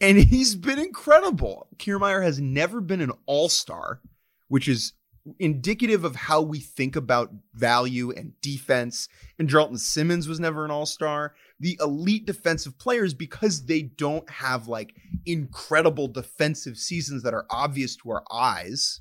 [0.00, 1.68] and he's been incredible.
[1.76, 4.00] Kiermaier has never been an all star,
[4.48, 4.94] which is
[5.38, 9.08] indicative of how we think about value and defense.
[9.38, 11.34] And Andrelton Simmons was never an all star.
[11.58, 14.94] The elite defensive players, because they don't have like
[15.26, 19.00] incredible defensive seasons that are obvious to our eyes,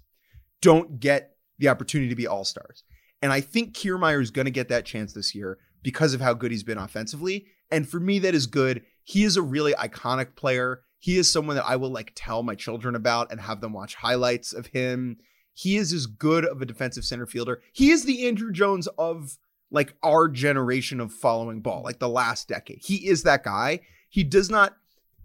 [0.61, 2.83] don't get the opportunity to be all stars.
[3.21, 6.33] And I think Kiermaier is going to get that chance this year because of how
[6.33, 7.47] good he's been offensively.
[7.71, 8.83] And for me, that is good.
[9.03, 10.81] He is a really iconic player.
[10.99, 13.95] He is someone that I will like tell my children about and have them watch
[13.95, 15.17] highlights of him.
[15.59, 17.61] He is as good of a defensive center fielder.
[17.73, 19.37] He is the Andruw Jones of
[19.69, 22.79] like our generation of following ball, like the last decade.
[22.81, 23.81] He is that guy.
[24.07, 24.77] He does not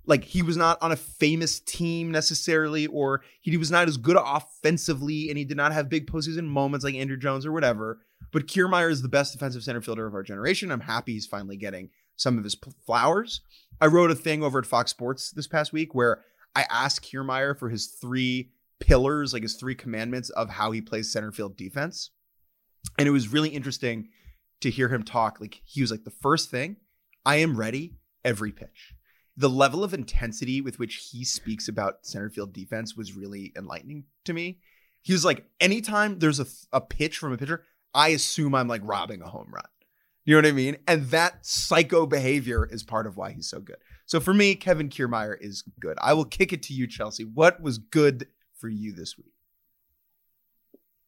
[0.06, 4.16] like he was not on a famous team necessarily, or he was not as good
[4.18, 8.00] offensively, and he did not have big postseason moments like Andruw Jones or whatever.
[8.32, 10.72] But Kiermaier is the best defensive center fielder of our generation.
[10.72, 13.40] I'm happy he's finally getting some of his flowers.
[13.80, 16.22] I wrote a thing over at Fox Sports this past week where
[16.56, 18.50] I asked Kiermaier for his three
[18.84, 22.10] pillars, like his three commandments of how he plays center field defense.
[22.98, 24.08] And it was really interesting
[24.60, 25.40] to hear him talk.
[25.40, 26.76] Like he was like, the first thing,
[27.24, 28.94] I am ready every pitch.
[29.36, 34.04] The level of intensity with which he speaks about center field defense was really enlightening
[34.26, 34.58] to me.
[35.02, 37.64] He was like, anytime there's a, a pitch from a pitcher,
[37.94, 39.64] I assume I'm like robbing a home run.
[40.24, 40.76] You know what I mean?
[40.86, 43.76] And that psycho behavior is part of why he's so good.
[44.06, 45.98] So for me, Kevin Kiermaier is good.
[46.00, 47.24] I will kick it to you, Chelsea.
[47.24, 48.26] What was good
[48.64, 49.34] for you this week?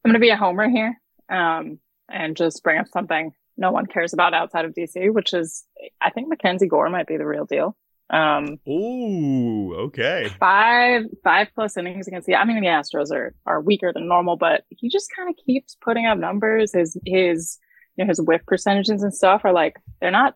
[0.05, 1.01] I'm going to be a homer here
[1.31, 5.65] um, and just bring up something no one cares about outside of DC, which is
[6.03, 7.75] I think Mackenzie Gore might be the real deal.
[8.11, 10.31] Um, Ooh, okay.
[10.39, 14.37] five five plus innings against the I mean the Astros are are weaker than normal,
[14.37, 16.75] but he just kind of keeps putting up numbers.
[16.75, 17.59] His his
[17.97, 20.35] you know his whiff percentages and stuff are like they're not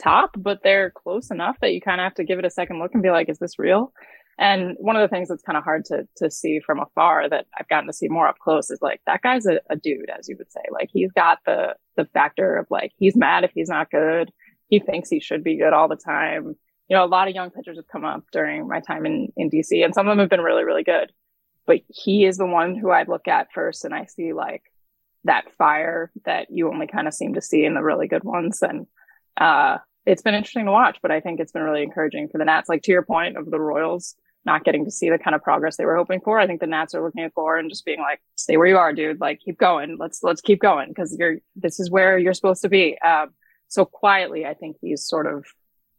[0.00, 2.78] top, but they're close enough that you kind of have to give it a second
[2.78, 3.92] look and be like, is this real?
[4.38, 7.46] And one of the things that's kind of hard to to see from afar that
[7.58, 10.28] I've gotten to see more up close is like that guy's a, a dude, as
[10.28, 10.62] you would say.
[10.70, 14.30] Like he's got the the factor of like he's mad if he's not good.
[14.68, 16.56] He thinks he should be good all the time.
[16.88, 19.50] You know, a lot of young pitchers have come up during my time in, in
[19.50, 21.12] DC and some of them have been really, really good.
[21.66, 24.62] But he is the one who I look at first and I see like
[25.24, 28.62] that fire that you only kind of seem to see in the really good ones.
[28.62, 28.86] And
[29.36, 32.44] uh it's been interesting to watch, but I think it's been really encouraging for the
[32.44, 32.68] Nats.
[32.68, 35.76] Like to your point of the Royals, not getting to see the kind of progress
[35.76, 36.38] they were hoping for.
[36.38, 38.76] I think the Nats are looking at Gore and just being like, stay where you
[38.76, 39.20] are, dude.
[39.20, 39.96] Like, keep going.
[39.98, 42.98] Let's, let's keep going because you're, this is where you're supposed to be.
[43.00, 43.30] Um,
[43.68, 45.44] so quietly, I think he's sort of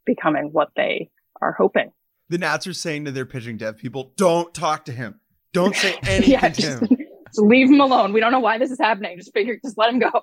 [0.06, 1.10] becoming what they
[1.42, 1.92] are hoping.
[2.30, 5.20] The Nats are saying to their pitching dev people, don't talk to him.
[5.54, 6.80] Don't say anything yeah, to him.
[6.88, 8.12] just leave him alone.
[8.14, 9.18] We don't know why this is happening.
[9.18, 10.12] Just figure, just let him go.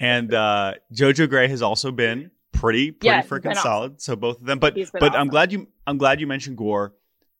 [0.00, 3.62] And uh, Jojo Gray has also been pretty pretty Yeah, freaking been awesome.
[3.62, 4.00] solid.
[4.00, 6.56] So both of them, but He's been but I'm glad you I'm glad you mentioned
[6.56, 6.94] Gore.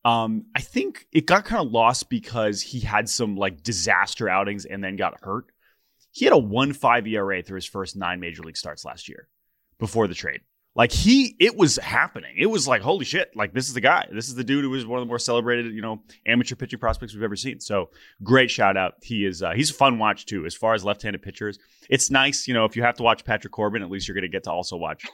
[0.09, 4.65] Um, I think it got kind of lost because he had some like disaster outings
[4.65, 5.53] and then got hurt.
[6.13, 9.29] He had a one five ERA through his first nine major league starts last year
[9.79, 10.41] before the trade.
[10.75, 12.37] Like he, it was happening.
[12.39, 13.33] It was like holy shit!
[13.35, 14.07] Like this is the guy.
[14.11, 16.79] This is the dude who was one of the more celebrated, you know, amateur pitching
[16.79, 17.61] prospects we've ever seen.
[17.61, 17.91] So
[18.23, 18.95] great shout out.
[19.03, 19.43] He is.
[19.43, 20.47] Uh, he's a fun watch too.
[20.47, 21.59] As far as left-handed pitchers,
[21.91, 22.49] it's nice.
[22.49, 24.45] You know, if you have to watch Patrick Corbin, at least you're going to get
[24.45, 25.05] to also watch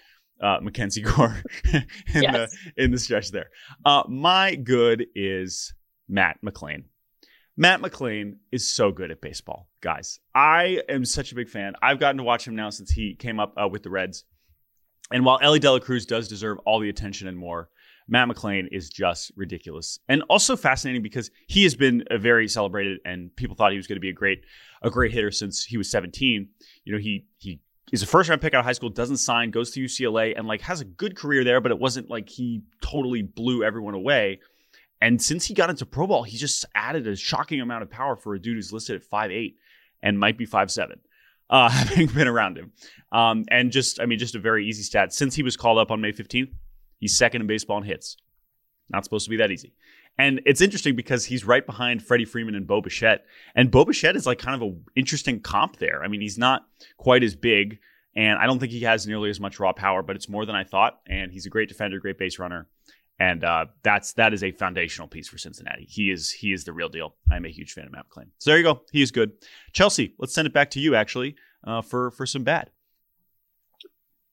[0.45, 1.43] uh, Mackenzie Gore
[1.73, 1.85] in
[2.23, 2.55] Yes.
[2.77, 3.51] the in the stretch there.
[3.85, 5.75] Uh, my good is
[6.09, 6.85] Matt McLain.
[7.57, 10.19] Matt McLain is so good at baseball, guys.
[10.35, 11.75] I am such a big fan.
[11.81, 14.25] I've gotten to watch him now since he came up uh, with the Reds.
[15.13, 17.69] And while Elly De La Cruz does deserve all the attention and more,
[18.09, 22.99] Matt McLain is just ridiculous and also fascinating because he has been a very celebrated
[23.05, 24.41] and people thought he was going to be a great
[24.83, 26.49] a great hitter since he was 17.
[26.85, 27.61] You know, he he
[27.93, 30.47] is a first round pick out of high school, doesn't sign, goes to UCLA and
[30.47, 34.41] like has a good career there, but it wasn't like he totally blew everyone away.
[35.01, 38.17] And since he got into pro ball, he just added a shocking amount of power
[38.17, 39.55] for a dude who's listed at 5'8
[40.03, 40.97] and might be 5'7,
[41.51, 42.73] uh, having been around him.
[43.13, 45.13] Um, and just, I mean, just a very easy stat.
[45.13, 46.53] Since he was called up on May 15th,
[47.01, 48.17] he's second in baseball in hits.
[48.89, 49.75] Not supposed to be that easy.
[50.19, 53.25] And it's interesting because he's right behind Freddie Freeman and Bo Bichette.
[53.55, 56.03] And Bo Bichette is like kind of an interesting comp there.
[56.05, 57.81] I mean, he's not quite as big,
[58.15, 60.55] and I don't think he has nearly as much raw power, but it's more than
[60.55, 61.01] I thought.
[61.09, 62.69] And he's a great defender, great base runner.
[63.19, 65.87] And uh, that's that is a foundational piece for Cincinnati.
[65.89, 67.15] He is he is the real deal.
[67.31, 68.27] I'm a huge fan of Matt McLain.
[68.39, 68.83] So there you go.
[68.93, 69.33] He is good.
[69.73, 72.71] Chelsea, let's send it back to you actually uh, for for some bad.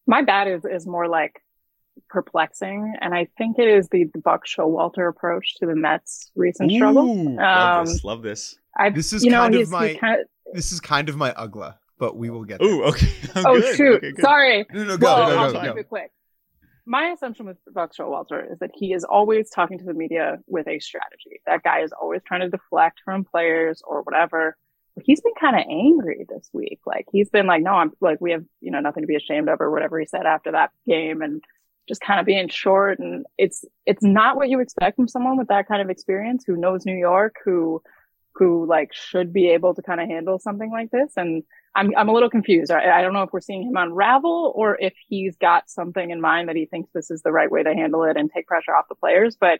[0.07, 1.41] My bad is, is more like
[2.09, 2.95] perplexing.
[3.01, 7.05] And I think it is the, the Buck Showalter approach to the Mets recent struggle.
[7.09, 8.03] Ooh, love Um, this.
[8.03, 8.55] Love this.
[8.77, 11.31] I, This is you know, kind of my- kind of, This is kind of my
[11.31, 12.69] ugla, but we will get there.
[12.69, 13.07] Ooh, okay.
[13.35, 13.75] oh Good.
[13.75, 13.95] shoot.
[13.97, 14.21] Okay, good.
[14.21, 14.65] Sorry.
[14.73, 15.79] No, no, go, well, go, I'll go, keep go.
[15.79, 16.11] it quick.
[16.85, 20.67] My assumption with Buck Showalter is that he is always talking to the media with
[20.67, 21.39] a strategy.
[21.45, 24.57] That guy is always trying to deflect from players or whatever.
[24.95, 26.79] But he's been kind of angry this week.
[26.85, 29.47] Like he's been like, no, I'm like, we have, you know, nothing to be ashamed
[29.47, 31.41] of or whatever he said after that game and
[31.91, 32.99] just kind of being short.
[32.99, 36.55] And it's, it's not what you expect from someone with that kind of experience who
[36.55, 37.81] knows New York, who,
[38.35, 41.11] who like should be able to kind of handle something like this.
[41.17, 41.43] And
[41.75, 42.71] I'm I'm a little confused.
[42.71, 46.21] I, I don't know if we're seeing him unravel or if he's got something in
[46.21, 48.75] mind that he thinks this is the right way to handle it and take pressure
[48.75, 49.37] off the players.
[49.39, 49.59] But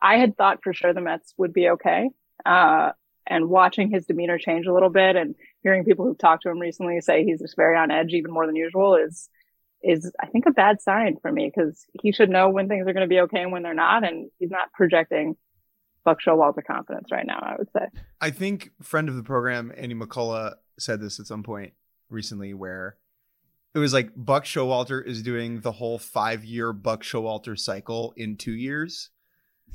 [0.00, 2.10] I had thought for sure the Mets would be okay.
[2.44, 2.92] Uh,
[3.26, 6.58] and watching his demeanor change a little bit and hearing people who've talked to him
[6.58, 9.28] recently say he's just very on edge even more than usual is
[9.82, 12.92] is I think a bad sign for me because he should know when things are
[12.92, 15.36] going to be okay and when they're not, and he's not projecting
[16.04, 17.38] Buck Showalter confidence right now.
[17.40, 17.86] I would say.
[18.20, 21.72] I think friend of the program, Andy McCullough, said this at some point
[22.10, 22.96] recently where
[23.74, 28.36] it was like Buck Showalter is doing the whole five year Buck Showalter cycle in
[28.36, 29.10] two years.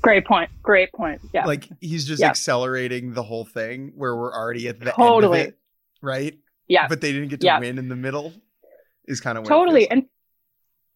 [0.00, 0.50] Great point.
[0.62, 1.20] Great point.
[1.32, 1.44] Yeah.
[1.44, 2.30] Like he's just Yeah.
[2.30, 5.38] accelerating the whole thing where we're already at the Totally.
[5.40, 5.58] end of it,
[6.00, 6.38] right?
[6.66, 6.88] yeah.
[6.88, 7.60] But they didn't get to Yeah.
[7.60, 8.32] win in the middle.
[9.06, 10.04] Is kind of totally and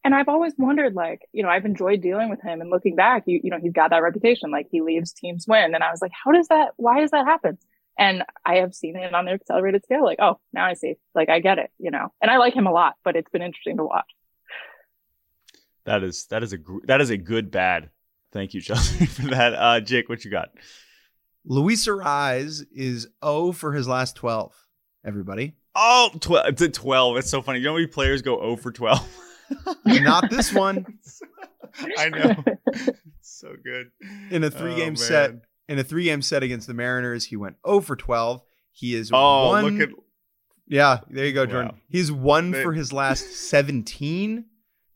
[0.05, 3.25] and i've always wondered like you know i've enjoyed dealing with him and looking back
[3.27, 6.01] you, you know he's got that reputation like he leaves teams win and i was
[6.01, 7.59] like how does that why does that happen
[7.99, 11.29] and i have seen it on the accelerated scale like oh now i see like
[11.29, 13.77] i get it you know and i like him a lot but it's been interesting
[13.77, 14.11] to watch
[15.87, 17.91] That is that is a gr- that is a good bad.
[18.33, 19.55] Thank you, Chelsea, for that.
[19.55, 20.51] Uh, Jake, what you got?
[21.45, 24.53] Luis Arraez is 0 for his last 12.
[25.05, 25.55] Everybody.
[25.77, 27.19] Oh, 12, it's a 12.
[27.19, 27.59] It's so funny.
[27.59, 29.17] You know how many players go 0 for 12?
[29.87, 30.87] Not this one.
[31.99, 32.35] I know.
[33.21, 33.91] so good.
[34.31, 34.97] In a three oh, game man.
[34.97, 35.33] set,
[35.69, 38.43] in a three game set against the Mariners, he went 0 for 12.
[38.73, 39.65] He is Oh, one.
[39.79, 39.95] look at
[40.69, 41.73] yeah, there you go, Jordan.
[41.73, 41.79] Wow.
[41.89, 44.47] He's one They- for his last 17,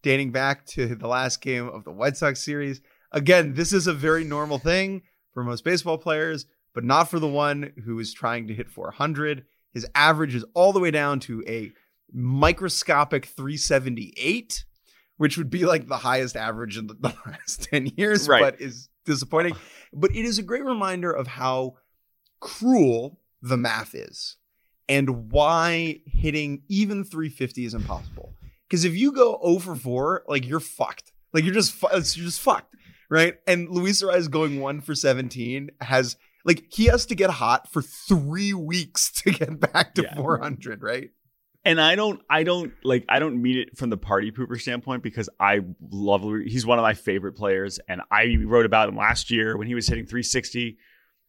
[0.02, 2.80] dating back to the last game of the White Sox series.
[3.12, 5.02] Again, this is a very normal thing
[5.32, 9.44] for most baseball players, but not for the one who is trying to hit 400.
[9.72, 11.72] His average is all the way down to a
[12.12, 14.64] microscopic 378,
[15.16, 16.94] which would be like the highest average in the,
[17.26, 18.40] last 10 years, Right.
[18.42, 19.54] but is disappointing.
[19.92, 21.76] But it is a great reminder of how
[22.40, 24.36] cruel the math is
[24.88, 28.32] and why hitting even 350 is impossible.
[28.68, 31.12] Because if you go oh over 4, like you're fucked.
[31.32, 32.74] Like you're just fu- you're just fucked,
[33.08, 33.34] right?
[33.46, 37.82] And Luis Arraez going 1 for 17 has like he has to get hot for
[37.82, 40.14] 3 weeks to get back to Yeah.
[40.16, 41.10] 400, right?
[41.62, 45.02] And I don't, I don't like, I don't mean it from the party pooper standpoint
[45.02, 45.60] because I
[45.90, 46.22] love.
[46.46, 49.74] He's one of my favorite players, and I wrote about him last year when he
[49.74, 50.78] was hitting 360.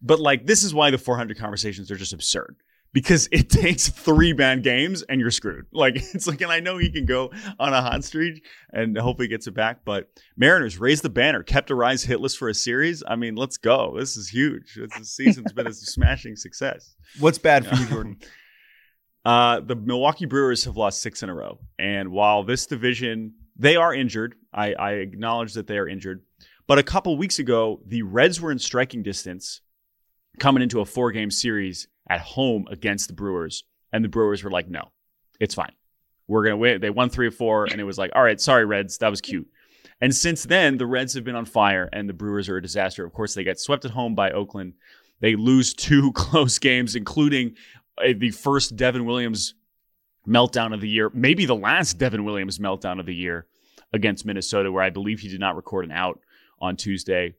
[0.02, 2.56] But like, this is why the 400 conversations are just absurd
[2.94, 5.66] because it takes three bad games and you're screwed.
[5.72, 9.28] Like, it's like, and I know he can go on a hot streak and hopefully
[9.28, 9.84] gets it back.
[9.86, 13.04] But Mariners raised the banner, kept Arraez hitless for a series.
[13.08, 13.96] I mean, let's go.
[13.98, 14.80] This is huge.
[14.98, 16.96] This season's been a smashing success.
[17.20, 18.20] What's bad for you, Jordan?
[19.24, 21.60] Uh, the Milwaukee Brewers have lost six in a row.
[21.78, 26.24] And while this division, they are injured, I, I acknowledge that they are injured.
[26.68, 29.62] But a couple weeks ago, the Reds were in striking distance
[30.40, 33.64] coming into a four game series at home against the Brewers.
[33.94, 34.92] And the Brewers were like, no,
[35.40, 35.74] it's fine.
[36.28, 36.82] We're to win.
[36.82, 37.66] They won three or four.
[37.66, 38.98] And it was like, all right, sorry, Reds.
[39.00, 39.48] That was cute.
[40.00, 43.06] And since then, the Reds have been on fire and the Brewers are a disaster.
[43.06, 44.74] Of course, they get swept at home by Oakland.
[45.20, 47.56] They lose two close games, including
[47.98, 49.56] uh, the first Devin Williams
[50.28, 53.48] meltdown of the year, maybe the last Devin Williams meltdown of the year
[53.94, 56.20] against Minnesota, where I believe he did not record an out
[56.60, 57.34] on Tuesday.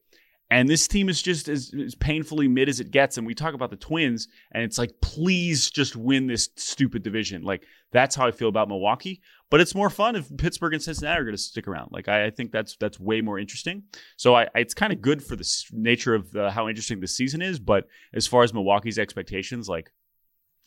[0.53, 3.17] And this team is just as, as painfully mid as it gets.
[3.17, 7.43] And we talk about the Twins, and it's like, please just win this stupid division.
[7.43, 9.23] Like, that's how I feel about Milwaukee.
[9.49, 11.89] But it's more fun if Pittsburgh and Cincinnati are going to stick around.
[11.91, 13.85] Like, I, I think that's that's way more interesting.
[14.19, 17.41] So I, it's kind of good for the nature of the, how interesting the season
[17.41, 17.59] is.
[17.59, 19.91] But as far as Milwaukee's expectations, like,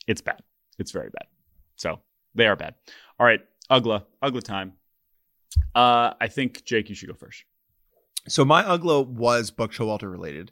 [0.08, 0.42] it's bad.
[0.80, 1.28] It's very bad.
[1.76, 2.00] So
[2.34, 2.74] they are bad.
[3.20, 4.74] All right, Uggla, Uggla time.
[5.76, 7.44] Uh, I think Jake, you should go first.
[8.28, 10.52] So my Uggla was Buck Showalter related.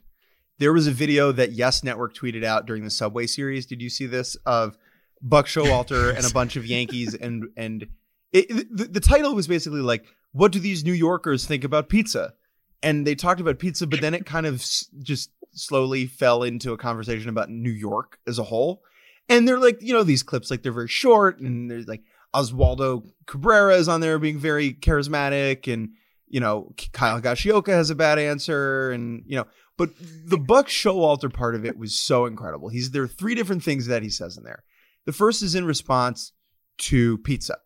[0.58, 3.66] There was a video that Yes Network tweeted out during the Subway series.
[3.66, 4.76] Did you see this of
[5.20, 7.86] Buck Showalter and a bunch of Yankees and and
[8.32, 12.34] it, the, the title was basically like, "What do these New Yorkers think about pizza?"
[12.82, 16.72] And they talked about pizza, but then it kind of s- just slowly fell into
[16.72, 18.82] a conversation about New York as a whole.
[19.28, 22.02] And they're like, you know, these clips like they're very short, and there's like
[22.34, 25.90] Oswaldo Cabrera is on there being very charismatic, and
[26.34, 31.32] you know, Kyle Higashioka has a bad answer, and you know, but the Buck Showalter
[31.32, 32.70] part of it was so incredible.
[32.70, 34.64] He's there are three different things that he says in there.
[35.04, 36.32] The first is in response
[36.78, 37.58] to pizza,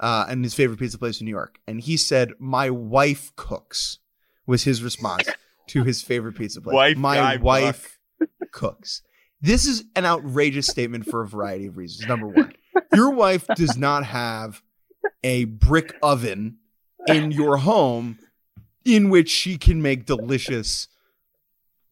[0.00, 3.98] uh, and his favorite pizza place in New York, and he said, "My wife cooks,"
[4.46, 5.28] was his response
[5.66, 6.72] to his favorite pizza place.
[6.72, 7.98] Wife My wife
[8.50, 9.02] cooks.
[9.42, 12.08] This is an outrageous statement for a variety of reasons.
[12.08, 12.54] Number one,
[12.94, 14.62] your wife does not have
[15.22, 16.60] a brick oven
[17.06, 18.18] in your home
[18.84, 20.88] in which she can make delicious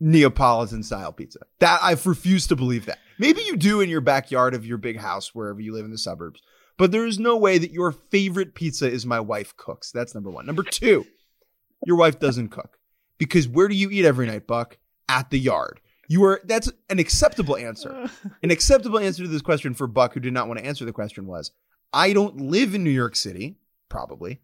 [0.01, 1.41] Neapolitan style pizza.
[1.61, 2.99] That I've refused to believe that.
[3.19, 5.99] Maybe you do in your backyard of your big house wherever you live in the
[5.99, 6.41] suburbs,
[6.77, 9.93] but there is no way that your favorite pizza is my wife cooks.
[9.93, 10.47] That's number one.
[10.47, 11.07] Number two,
[11.87, 12.79] your wife doesn't cook
[13.19, 14.79] because where do you eat every night, Buck?
[15.09, 15.81] At the yard.
[16.09, 18.11] You are that's an acceptable answer.
[18.43, 20.93] An acceptable answer to this question for Buck, who did not want to answer the
[20.93, 21.51] question, was
[21.93, 23.57] I don't live in New York City,
[23.89, 24.41] probably.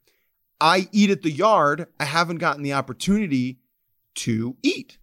[0.60, 1.86] I eat at the yard.
[1.98, 3.60] I haven't gotten the opportunity
[4.16, 4.98] to eat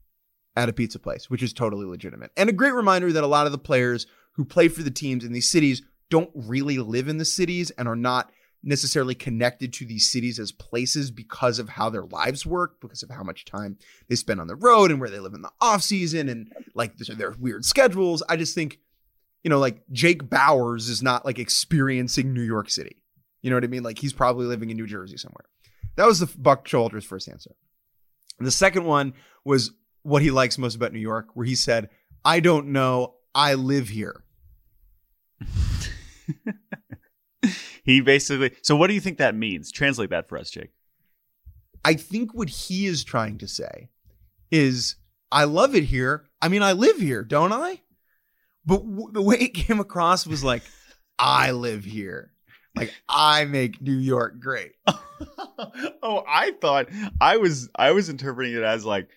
[0.55, 2.31] at a pizza place, which is totally legitimate.
[2.35, 5.23] And a great reminder that a lot of the players who play for the teams
[5.23, 8.31] in these cities don't really live in the cities and are not
[8.63, 13.09] necessarily connected to these cities as places because of how their lives work, because of
[13.09, 13.77] how much time
[14.09, 16.97] they spend on the road and where they live in the off season and like
[16.97, 18.23] their- weird schedules.
[18.27, 18.79] I just think,
[19.43, 22.97] you know, like Jake Bauers is not like experiencing New York City.
[23.41, 23.83] You know what I mean?
[23.83, 25.45] Like he's probably living in New Jersey somewhere.
[25.95, 27.51] That was the Buck Showalter's first answer.
[28.39, 29.13] The second one
[29.43, 29.71] was
[30.03, 31.89] what he likes most about New York, where he said,
[32.23, 34.23] I don't know, I live here.
[37.87, 38.51] He basically.
[38.61, 39.71] So, what do you think that means?
[39.71, 40.71] Translate that for us, Jake.
[41.85, 43.87] I think what he is trying to say
[44.51, 44.97] is,
[45.31, 46.25] I love it here.
[46.41, 47.81] I mean, I live here, don't I?
[48.65, 50.63] But w- the way it came across was like,
[51.17, 52.33] I live here.
[52.77, 54.73] Like, I make New York great.
[56.03, 56.87] oh, I thought
[57.19, 59.09] I was I was interpreting it as like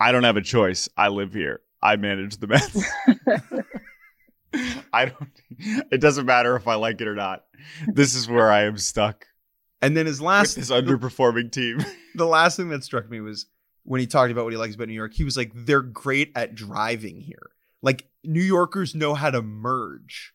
[0.00, 0.88] I don't have a choice.
[0.96, 1.60] I live here.
[1.82, 2.84] I manage the Mets.
[4.92, 5.30] I don't.
[5.92, 7.44] It doesn't matter if I like it or not.
[7.86, 9.26] This is where I am stuck
[9.80, 11.84] And then his last, his underperforming team.
[12.14, 13.46] the last thing that struck me was
[13.84, 16.32] when he talked about what he likes about New York, he was like, they're great
[16.34, 17.50] at driving here.
[17.82, 20.32] Like New Yorkers know how to merge,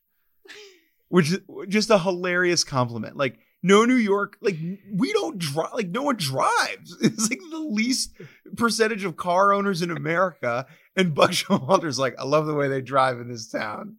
[1.10, 3.18] which is just a hilarious compliment.
[3.18, 4.58] Like, no New York, like
[4.92, 6.96] we don't drive, like no one drives.
[7.02, 8.14] It's like the least
[8.56, 10.66] percentage of car owners in America.
[10.96, 13.98] And Buck Showalter's like, I love the way they drive in this town.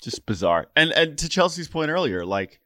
[0.00, 0.68] Just bizarre.
[0.76, 2.60] And and to Chelsea's point earlier, like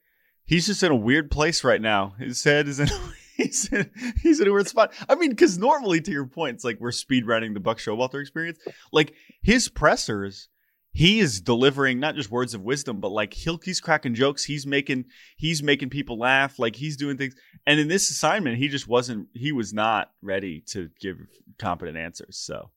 [0.45, 2.14] he's just in a weird place right now.
[2.18, 2.89] His head is in
[3.37, 3.91] he's in,
[4.22, 4.93] he's in a weird spot.
[5.09, 8.20] I mean, because normally, to your point, it's like we're speed running the Buck Showalter
[8.20, 8.59] experience.
[8.93, 10.49] Like his pressers,
[10.97, 14.45] he is delivering not just words of wisdom, but like he'll, he's cracking jokes.
[14.45, 16.59] He's making he's making people laugh.
[16.59, 17.34] Like he's doing things.
[17.66, 19.28] And in this assignment, he just wasn't.
[19.34, 21.18] He was not ready to give
[21.59, 22.38] competent answers.
[22.38, 22.70] So,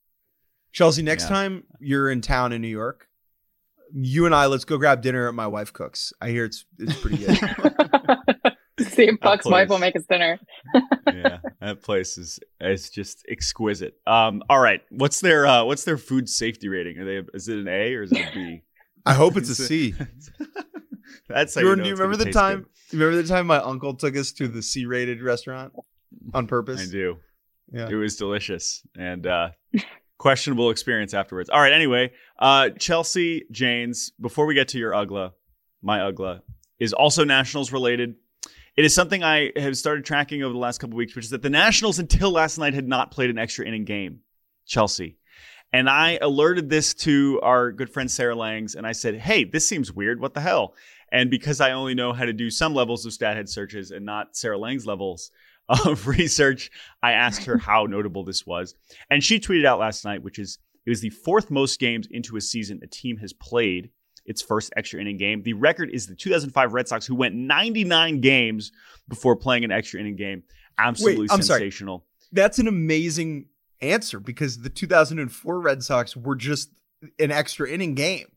[0.72, 1.30] Chelsea, next Yeah.
[1.30, 3.08] time you're in town in New York,
[3.94, 6.12] you and I let's go grab dinner at my wife cooks.
[6.20, 7.38] I hear it's it's pretty good.
[8.90, 9.52] See if Buck's place.
[9.52, 10.40] wife will make us dinner.
[11.08, 13.96] yeah, that place is is just exquisite.
[14.06, 16.98] Um, all right, what's their uh, what's their food safety rating?
[17.00, 18.62] Are they is it an A or is it a B?
[19.06, 19.96] I hope it's a C.
[21.28, 22.58] That's how Jordan, you do you it's remember the taste time?
[22.60, 22.98] good.
[22.98, 25.74] You remember the time my uncle took us to the C-rated restaurant
[26.34, 26.82] on purpose?
[26.82, 27.18] I do.
[27.72, 27.90] Yeah.
[27.90, 29.50] It was delicious and uh,
[30.18, 31.50] questionable experience afterwards.
[31.50, 31.74] All right.
[31.74, 34.12] Anyway, uh, Chelsea Janes.
[34.22, 35.32] Before we get to your Uggla,
[35.82, 36.42] my Uggla
[36.80, 38.16] is also Nationals related.
[38.78, 41.42] It is something I have started tracking over the last couple weeks, which is that
[41.42, 44.20] the Nationals until last night had not played an extra inning game.
[44.68, 45.18] Chelsea.
[45.74, 49.68] And I alerted this to our good friend Sarah Langs, and I said, "Hey, this
[49.68, 50.22] seems weird.
[50.22, 50.76] What the hell?"
[51.12, 54.38] And because I only know how to do some levels of Stathead searches and not
[54.38, 55.32] Sarah Lang's levels
[55.70, 56.70] of research,
[57.02, 58.76] I asked her how notable this was.
[59.10, 62.38] And she tweeted out last night, which is it was the fourth most games into
[62.38, 63.90] a season a team has played
[64.28, 65.42] its first extra inning game.
[65.42, 68.72] The record is the 2005 Red Sox, who went 99 games
[69.08, 70.44] before playing an extra inning game.
[70.78, 71.42] Absolutely sorry.
[71.42, 72.06] sensational.
[72.32, 73.46] That's an amazing
[73.82, 76.70] answer because the 2004 Red Sox were just
[77.20, 78.28] an extra inning game.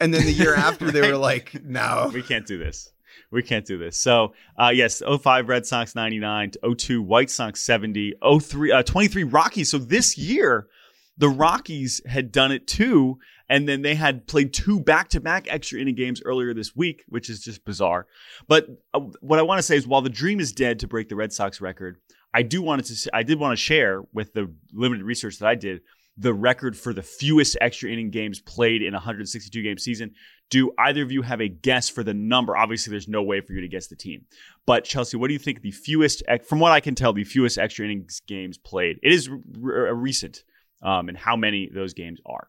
[0.00, 2.10] And then the year after they were like, no.
[2.14, 2.90] we can't do this.
[3.30, 3.98] We can't do this.
[3.98, 9.70] So, uh, yes, 05 Red Sox 99, 02 White Sox 70, 03, uh, 23 Rockies.
[9.70, 10.68] So this year,
[11.16, 13.18] the Rockies had done it too.
[13.48, 17.04] And then they had played two back to back extra inning games earlier this week,
[17.08, 18.06] which is just bizarre.
[18.48, 21.08] But uh, what I want to say is while the dream is dead to break
[21.08, 21.98] the Red Sox record,
[22.32, 25.54] I do wanted to, I did want to share with the limited research that I
[25.54, 25.82] did
[26.16, 30.12] the record for the fewest extra inning games played in a 162 game season.
[30.50, 32.56] Do either of you have a guess for the number?
[32.56, 34.26] Obviously, there's no way for you to guess the team.
[34.66, 37.58] But Chelsea, what do you think the fewest, from what I can tell, the fewest
[37.58, 38.98] extra innings games played?
[39.02, 40.44] It is r- r- recent,
[40.82, 42.48] um, and how many those games are?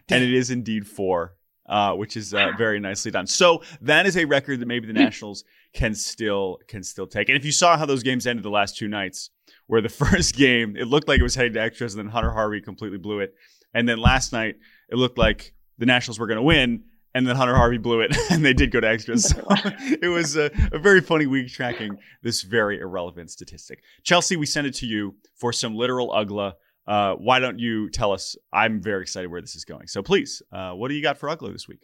[0.10, 1.36] and it is indeed four,
[1.68, 3.28] uh, which is uh, very nicely done.
[3.28, 5.44] So that is a record that maybe the Nationals
[5.74, 7.30] can still can still take.
[7.30, 9.30] And if you saw how those games ended the last two nights,
[9.68, 12.32] where the first game it looked like it was heading to extras, and then Hunter
[12.32, 13.34] Harvey completely blew it,
[13.74, 14.56] and then last night
[14.90, 16.84] it looked like the Nationals were going to win.
[17.16, 19.30] And then Hunter Harvey blew it, and they did go to extras.
[19.30, 23.82] So it was a, a very funny week tracking this very irrelevant statistic.
[24.04, 26.54] Chelsea, we send it to you for some literal Uggla.
[26.86, 28.36] Uh, why don't you tell us?
[28.54, 29.88] I'm very excited where this is going.
[29.88, 31.82] So please, uh, what do you got for Uggla this week?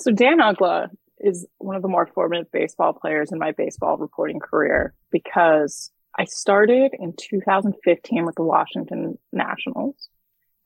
[0.00, 0.88] So Dan Uggla
[1.20, 6.24] is one of the more formative baseball players in my baseball reporting career because I
[6.24, 10.08] started in 2015 with the Washington Nationals.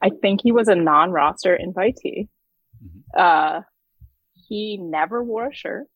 [0.03, 2.28] I think he was a non-roster invitee.
[3.16, 3.62] Uh,
[4.49, 5.86] he never wore a shirt.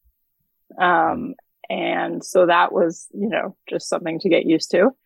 [0.80, 1.34] Um,
[1.68, 4.90] and so that was, you know, just something to get used to.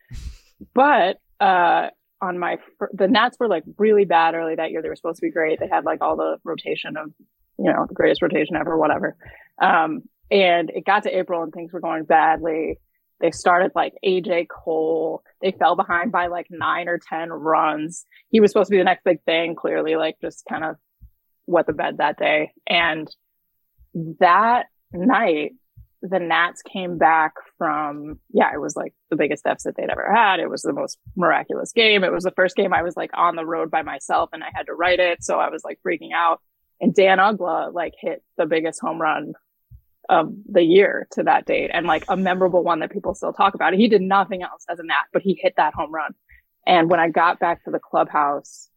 [0.73, 1.91] But, uh,
[2.23, 4.81] on my, fir- the Nats were like really bad early that year.
[4.81, 5.61] They were supposed to be great.
[5.61, 7.13] They had like all the rotation of,
[7.59, 9.17] you know, the greatest rotation ever, whatever.
[9.61, 12.79] Um, and it got to April and things were going badly.
[13.21, 15.23] They started like AJ Cole.
[15.41, 18.05] They fell behind by like nine or 10 runs.
[18.31, 20.77] He was supposed to be the next big thing, clearly, like just kind of
[21.47, 22.53] wet the bed that day.
[22.67, 23.09] And
[24.21, 25.53] that night,
[26.03, 30.41] the Nats came back from, yeah, it was like the biggest deficit they'd ever had.
[30.41, 32.05] It was the most miraculous game.
[32.05, 34.49] It was the first game I was like on the road by myself and I
[34.55, 35.25] had to write it.
[35.25, 36.41] So I was like freaking out.
[36.81, 39.35] And Dan Uggla like hit the biggest home run
[40.09, 43.55] of the year to that date and like a memorable one that people still talk
[43.55, 43.75] about.
[43.75, 46.15] He did nothing else as a Nat, but he hit that home run.
[46.67, 48.69] And when I got back to the clubhouse,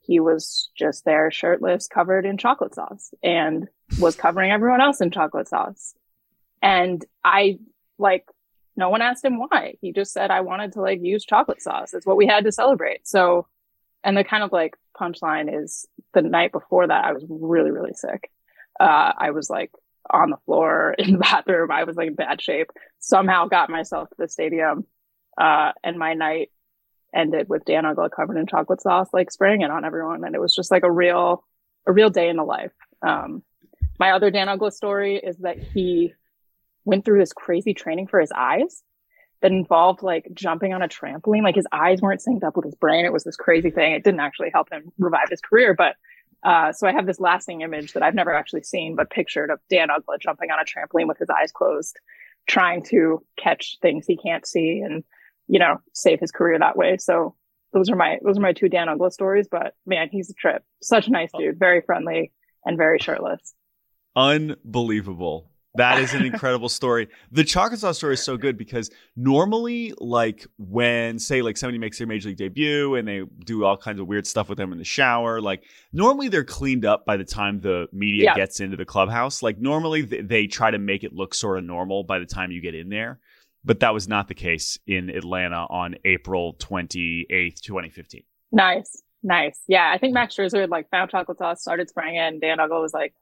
[0.00, 3.68] he was just there shirtless, covered in chocolate sauce and
[3.98, 5.94] was covering everyone else in chocolate sauce.
[6.60, 7.58] And I
[7.98, 8.26] like,
[8.76, 9.74] no one asked him why.
[9.80, 11.94] He just said, I wanted to like use chocolate sauce.
[11.94, 13.06] It's what we had to celebrate.
[13.06, 13.46] So,
[14.04, 17.94] and the kind of like punchline is the night before that, I was really, really
[17.94, 18.30] sick.
[18.78, 19.70] Uh, I was like
[20.10, 21.70] on the floor in the bathroom.
[21.70, 22.70] I was like in bad shape.
[23.00, 24.86] Somehow got myself to the stadium.
[25.40, 26.50] Uh, and my night
[27.14, 30.24] ended with Dan Uggla covered in chocolate sauce, like spraying it on everyone.
[30.24, 31.44] And it was just like a real,
[31.86, 32.72] a real day in the life.
[33.06, 33.42] Um,
[33.98, 36.12] my other Dan Uggla story is that he
[36.84, 38.82] went through this crazy training for his eyes
[39.44, 41.42] that involved like jumping on a trampoline.
[41.42, 43.04] Like his eyes weren't synced up with his brain.
[43.04, 43.92] It was this crazy thing.
[43.92, 45.96] It didn't actually help him revive his career, but
[46.42, 49.60] uh, so I have this lasting image that I've never actually seen, but pictured of
[49.68, 51.98] Dan Uggla jumping on a trampoline with his eyes closed,
[52.46, 55.04] trying to catch things he can't see and
[55.46, 56.96] you know, save his career that way.
[56.96, 57.34] So
[57.74, 59.46] those are my those are my two Dan Uggla stories.
[59.50, 60.62] But man, he's a trip.
[60.80, 62.32] Such a nice dude, very friendly
[62.64, 63.52] and very shirtless.
[64.16, 65.50] Unbelievable.
[65.76, 67.08] That is an incredible story.
[67.32, 71.98] The chocolate sauce story is so good because normally, like when say like somebody makes
[71.98, 74.78] their major league debut and they do all kinds of weird stuff with them in
[74.78, 78.34] the shower, like normally they're cleaned up by the time the media yeah.
[78.34, 79.42] gets into the clubhouse.
[79.42, 82.60] Like normally they try to make it look sort of normal by the time you
[82.60, 83.20] get in there
[83.64, 88.22] but that was not the case in Atlanta on April 28th, 2015.
[88.52, 89.02] Nice.
[89.22, 89.58] Nice.
[89.66, 89.90] Yeah.
[89.92, 90.14] I think mm.
[90.14, 93.14] Max Scherzer had like found chocolate sauce, started spraying it, and Dan Uggla was like,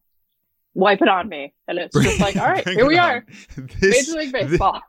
[0.75, 1.53] wipe it on me.
[1.69, 3.25] And it's just like, all right, here we are.
[3.81, 4.81] This, Major League Baseball.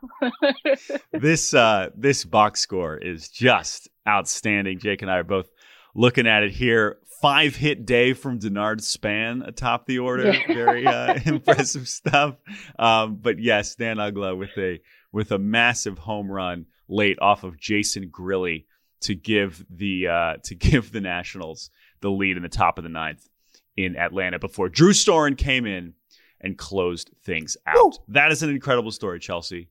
[0.64, 4.78] this, this, uh, this box score is just outstanding.
[4.78, 5.48] Jake and I are both
[5.94, 6.98] looking at it here.
[7.20, 10.32] Five hit day from Denard Span atop the order.
[10.32, 10.46] Yeah.
[10.46, 12.36] Very uh, impressive stuff.
[12.78, 14.80] Um, but yes, Dan Uggla with a
[15.10, 18.66] with a massive home run late off of Jason Grilli
[19.02, 21.70] to give the uh, to give the Nationals
[22.00, 23.26] the lead in the top of the ninth
[23.76, 25.94] in Atlanta before Drew Storen came in
[26.40, 27.76] and closed things out.
[27.76, 27.92] Woo!
[28.08, 29.70] That is an incredible story, Chelsea.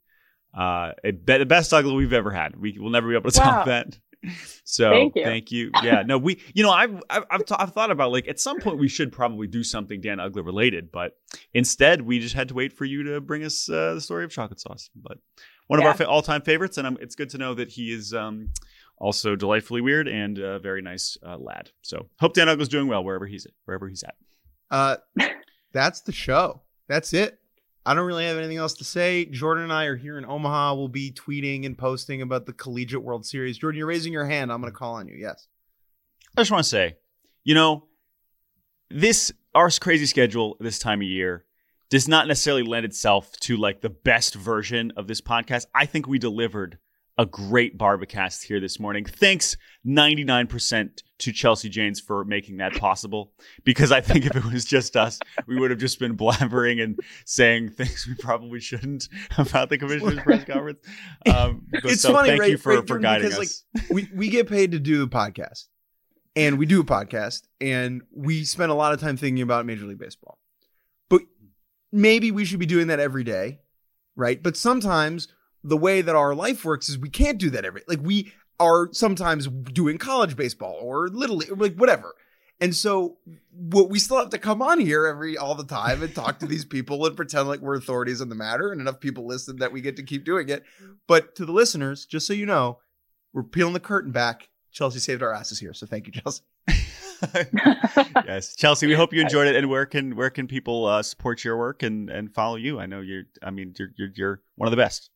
[0.54, 2.56] Uh, the best Uggla we've ever had.
[2.56, 3.46] We will never be able to wow.
[3.46, 3.98] top that.
[4.64, 5.24] So thank you.
[5.26, 5.72] thank you.
[5.84, 8.62] Yeah, no, we, you know, I've I've I've, th- I've, thought about like at some
[8.62, 11.18] point we should probably do something Dan Uggla related, but
[11.54, 14.32] instead we just had to wait for you to bring us uh, the story of
[14.32, 14.90] chocolate sauce.
[14.96, 15.18] But
[15.68, 15.88] one yeah.
[15.88, 18.52] of our fa- all-time favorites, and I'm, it's good to know that he is um,
[19.04, 21.70] also delightfully weird and a very nice uh, lad.
[21.82, 24.16] So hope Dan Uggla's doing well wherever he's at, wherever he's at.
[24.72, 24.96] Uh,
[25.74, 26.62] that's the show.
[26.88, 27.38] That's it.
[27.86, 29.26] I don't really have anything else to say.
[29.26, 30.76] Jordan and I are here in Omaha.
[30.76, 33.58] We'll be tweeting and posting about the Collegiate World Series.
[33.58, 34.54] Jordan, you're raising your hand.
[34.54, 35.16] I'm going to call on you.
[35.16, 35.48] Yes.
[36.38, 36.96] I just want to say,
[37.44, 37.88] you know,
[38.90, 41.46] this our crazy schedule this time of year
[41.90, 45.66] does not necessarily lend itself to like the best version of this podcast.
[45.76, 46.80] I think we delivered
[47.18, 49.06] a great Bar-B-Cast here this morning.
[49.06, 53.34] Thanks 99% to Chelsea Janes for making that possible.
[53.64, 57.00] Because I think if it was just us, we would have just been blabbering and
[57.26, 59.08] saying things we probably shouldn't
[59.38, 60.80] about the commissioner's press conference.
[61.28, 63.64] Um, it's so funny, thank right, you for, right, for guiding because, us.
[63.76, 65.68] Like, we, we get paid to do a podcast.
[66.36, 69.86] And we do a podcast and we spend a lot of time thinking about Major
[69.86, 70.40] League Baseball.
[71.08, 71.22] But
[71.92, 73.60] maybe we should be doing that every day,
[74.16, 74.42] right?
[74.42, 75.28] But sometimes
[75.64, 78.90] the way that our life works is we can't do that every like we are
[78.92, 82.14] sometimes doing college baseball or little like whatever.
[82.62, 83.18] And so
[83.52, 86.46] what we still have to come on here every all the time and talk to
[86.46, 89.74] these people and pretend like we're authorities on the matter and enough people listen that
[89.74, 90.64] we get to keep doing it.
[91.08, 92.80] But to the listeners, just so you know,
[93.34, 94.50] we're peeling the curtain back.
[94.72, 95.74] Chelsea saved our asses here.
[95.74, 96.44] So thank you, Chelsea.
[98.26, 98.88] yes, Chelsea.
[98.88, 99.56] We hope you enjoyed it.
[99.56, 102.80] And where can where can people uh, support your work and and follow you?
[102.80, 103.24] I know you're.
[103.42, 105.10] I mean, you're you're, you're one of the best.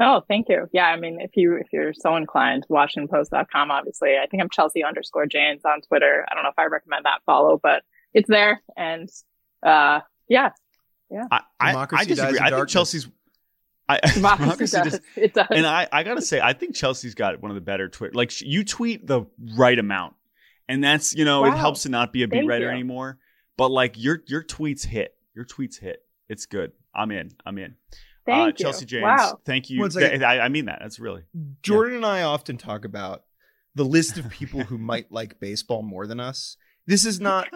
[0.00, 0.66] Oh, thank you.
[0.72, 3.70] Yeah, I mean, if you if you're so inclined, WashingtonPost.com.
[3.70, 6.26] Obviously, I think I'm Chelsea underscore Janes on Twitter.
[6.28, 8.60] I don't know if I recommend that follow, but it's there.
[8.76, 9.08] And
[9.64, 10.50] uh, yeah,
[11.10, 11.26] yeah.
[11.30, 12.40] I, I, I disagree.
[12.40, 13.08] I think Chelsea's.
[13.88, 14.92] I, democracy, does.
[14.92, 15.46] Does, it does.
[15.50, 18.14] And I, I gotta say, I think Chelsea's got one of the better Twitter.
[18.14, 19.26] Like you tweet the
[19.56, 20.14] right amount,
[20.68, 21.48] and that's you know wow.
[21.52, 22.70] it helps to not be a beat writer you.
[22.70, 23.18] anymore.
[23.56, 26.03] But like your your tweets hit, your tweets hit.
[26.28, 26.72] It's good.
[26.94, 27.30] I'm in.
[27.44, 27.74] I'm in.
[28.26, 28.52] Thank uh, you.
[28.52, 29.02] Chelsea Janes.
[29.02, 29.40] Wow.
[29.44, 29.84] Thank you.
[29.84, 30.78] I, I, mean that.
[30.80, 31.22] That's really.
[31.62, 31.96] Jordan yeah.
[31.98, 33.24] and I often talk about
[33.74, 36.56] the list of people who might like baseball more than us.
[36.86, 37.48] This is not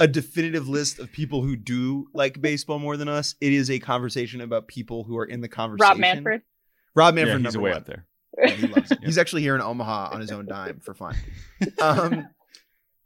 [0.00, 3.34] a definitive list of people who do like baseball more than us.
[3.40, 5.90] It is a conversation about people who are in the conversation.
[5.90, 6.42] Rob Manfred.
[6.94, 7.42] Rob Manfred.
[7.42, 7.78] Yeah, he's way one.
[7.78, 8.06] up there.
[8.38, 8.98] Yeah, he loves it.
[9.02, 11.16] He's actually here in Omaha on his own dime for fun.
[11.80, 12.28] Um,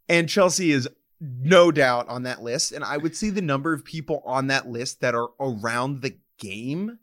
[0.09, 0.89] and Chelsea is
[1.21, 2.73] no doubt on that list.
[2.73, 6.17] And I would see the number of people on that list that are around the
[6.39, 6.99] game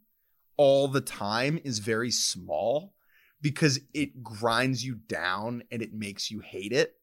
[0.57, 2.93] all the time is very small
[3.41, 6.95] because it grinds you down and it makes you hate it.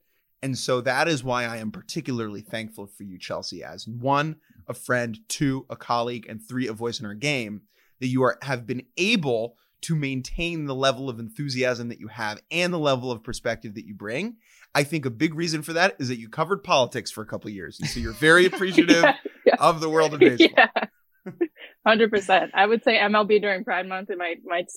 [0.42, 4.36] And so that is why I am particularly thankful for you, Chelsea, as one,
[4.66, 7.62] a friend, two, a colleague, and three, a voice in our game,
[8.00, 12.40] that you are have been able to maintain the level of enthusiasm that you have
[12.50, 14.36] and the level of perspective that you bring.
[14.74, 17.50] I think a big reason for that is that you covered politics for a couple
[17.50, 17.78] years.
[17.80, 19.16] And so you're very appreciative Yeah,
[19.46, 19.54] yeah.
[19.58, 20.48] of the world of baseball.
[20.56, 21.32] Yeah,
[21.86, 22.50] hundred percent.
[22.54, 24.70] I would say MLB during Pride Month it might might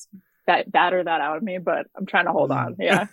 [0.45, 2.65] bat- batter that out of me, but I'm trying to hold Mm.
[2.65, 2.75] on.
[2.79, 3.07] Yeah,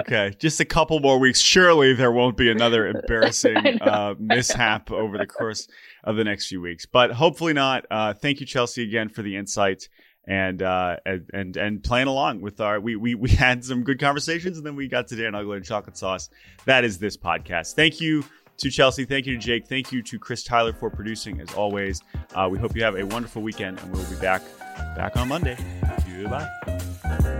[0.00, 1.40] Okay, just a couple more weeks.
[1.40, 5.68] Surely there won't be another embarrassing uh, mishap over the course
[6.02, 7.86] of the next few weeks, but hopefully not.
[7.90, 9.88] Uh, thank you, Chelsea, again for the insight
[10.26, 10.96] and uh,
[11.32, 12.80] and and playing along with our.
[12.80, 15.64] We we we had some good conversations, and then we got to Dan Uggla and
[15.64, 16.30] chocolate sauce.
[16.64, 17.74] That is this podcast.
[17.74, 18.24] Thank you.
[18.58, 22.02] To Chelsea, thank you to Jake, thank you to Chris Tyler for producing as always.
[22.34, 24.42] Uh, we hope you have a wonderful weekend, and we'll be back
[24.94, 25.56] back on Monday.
[26.20, 27.39] Goodbye.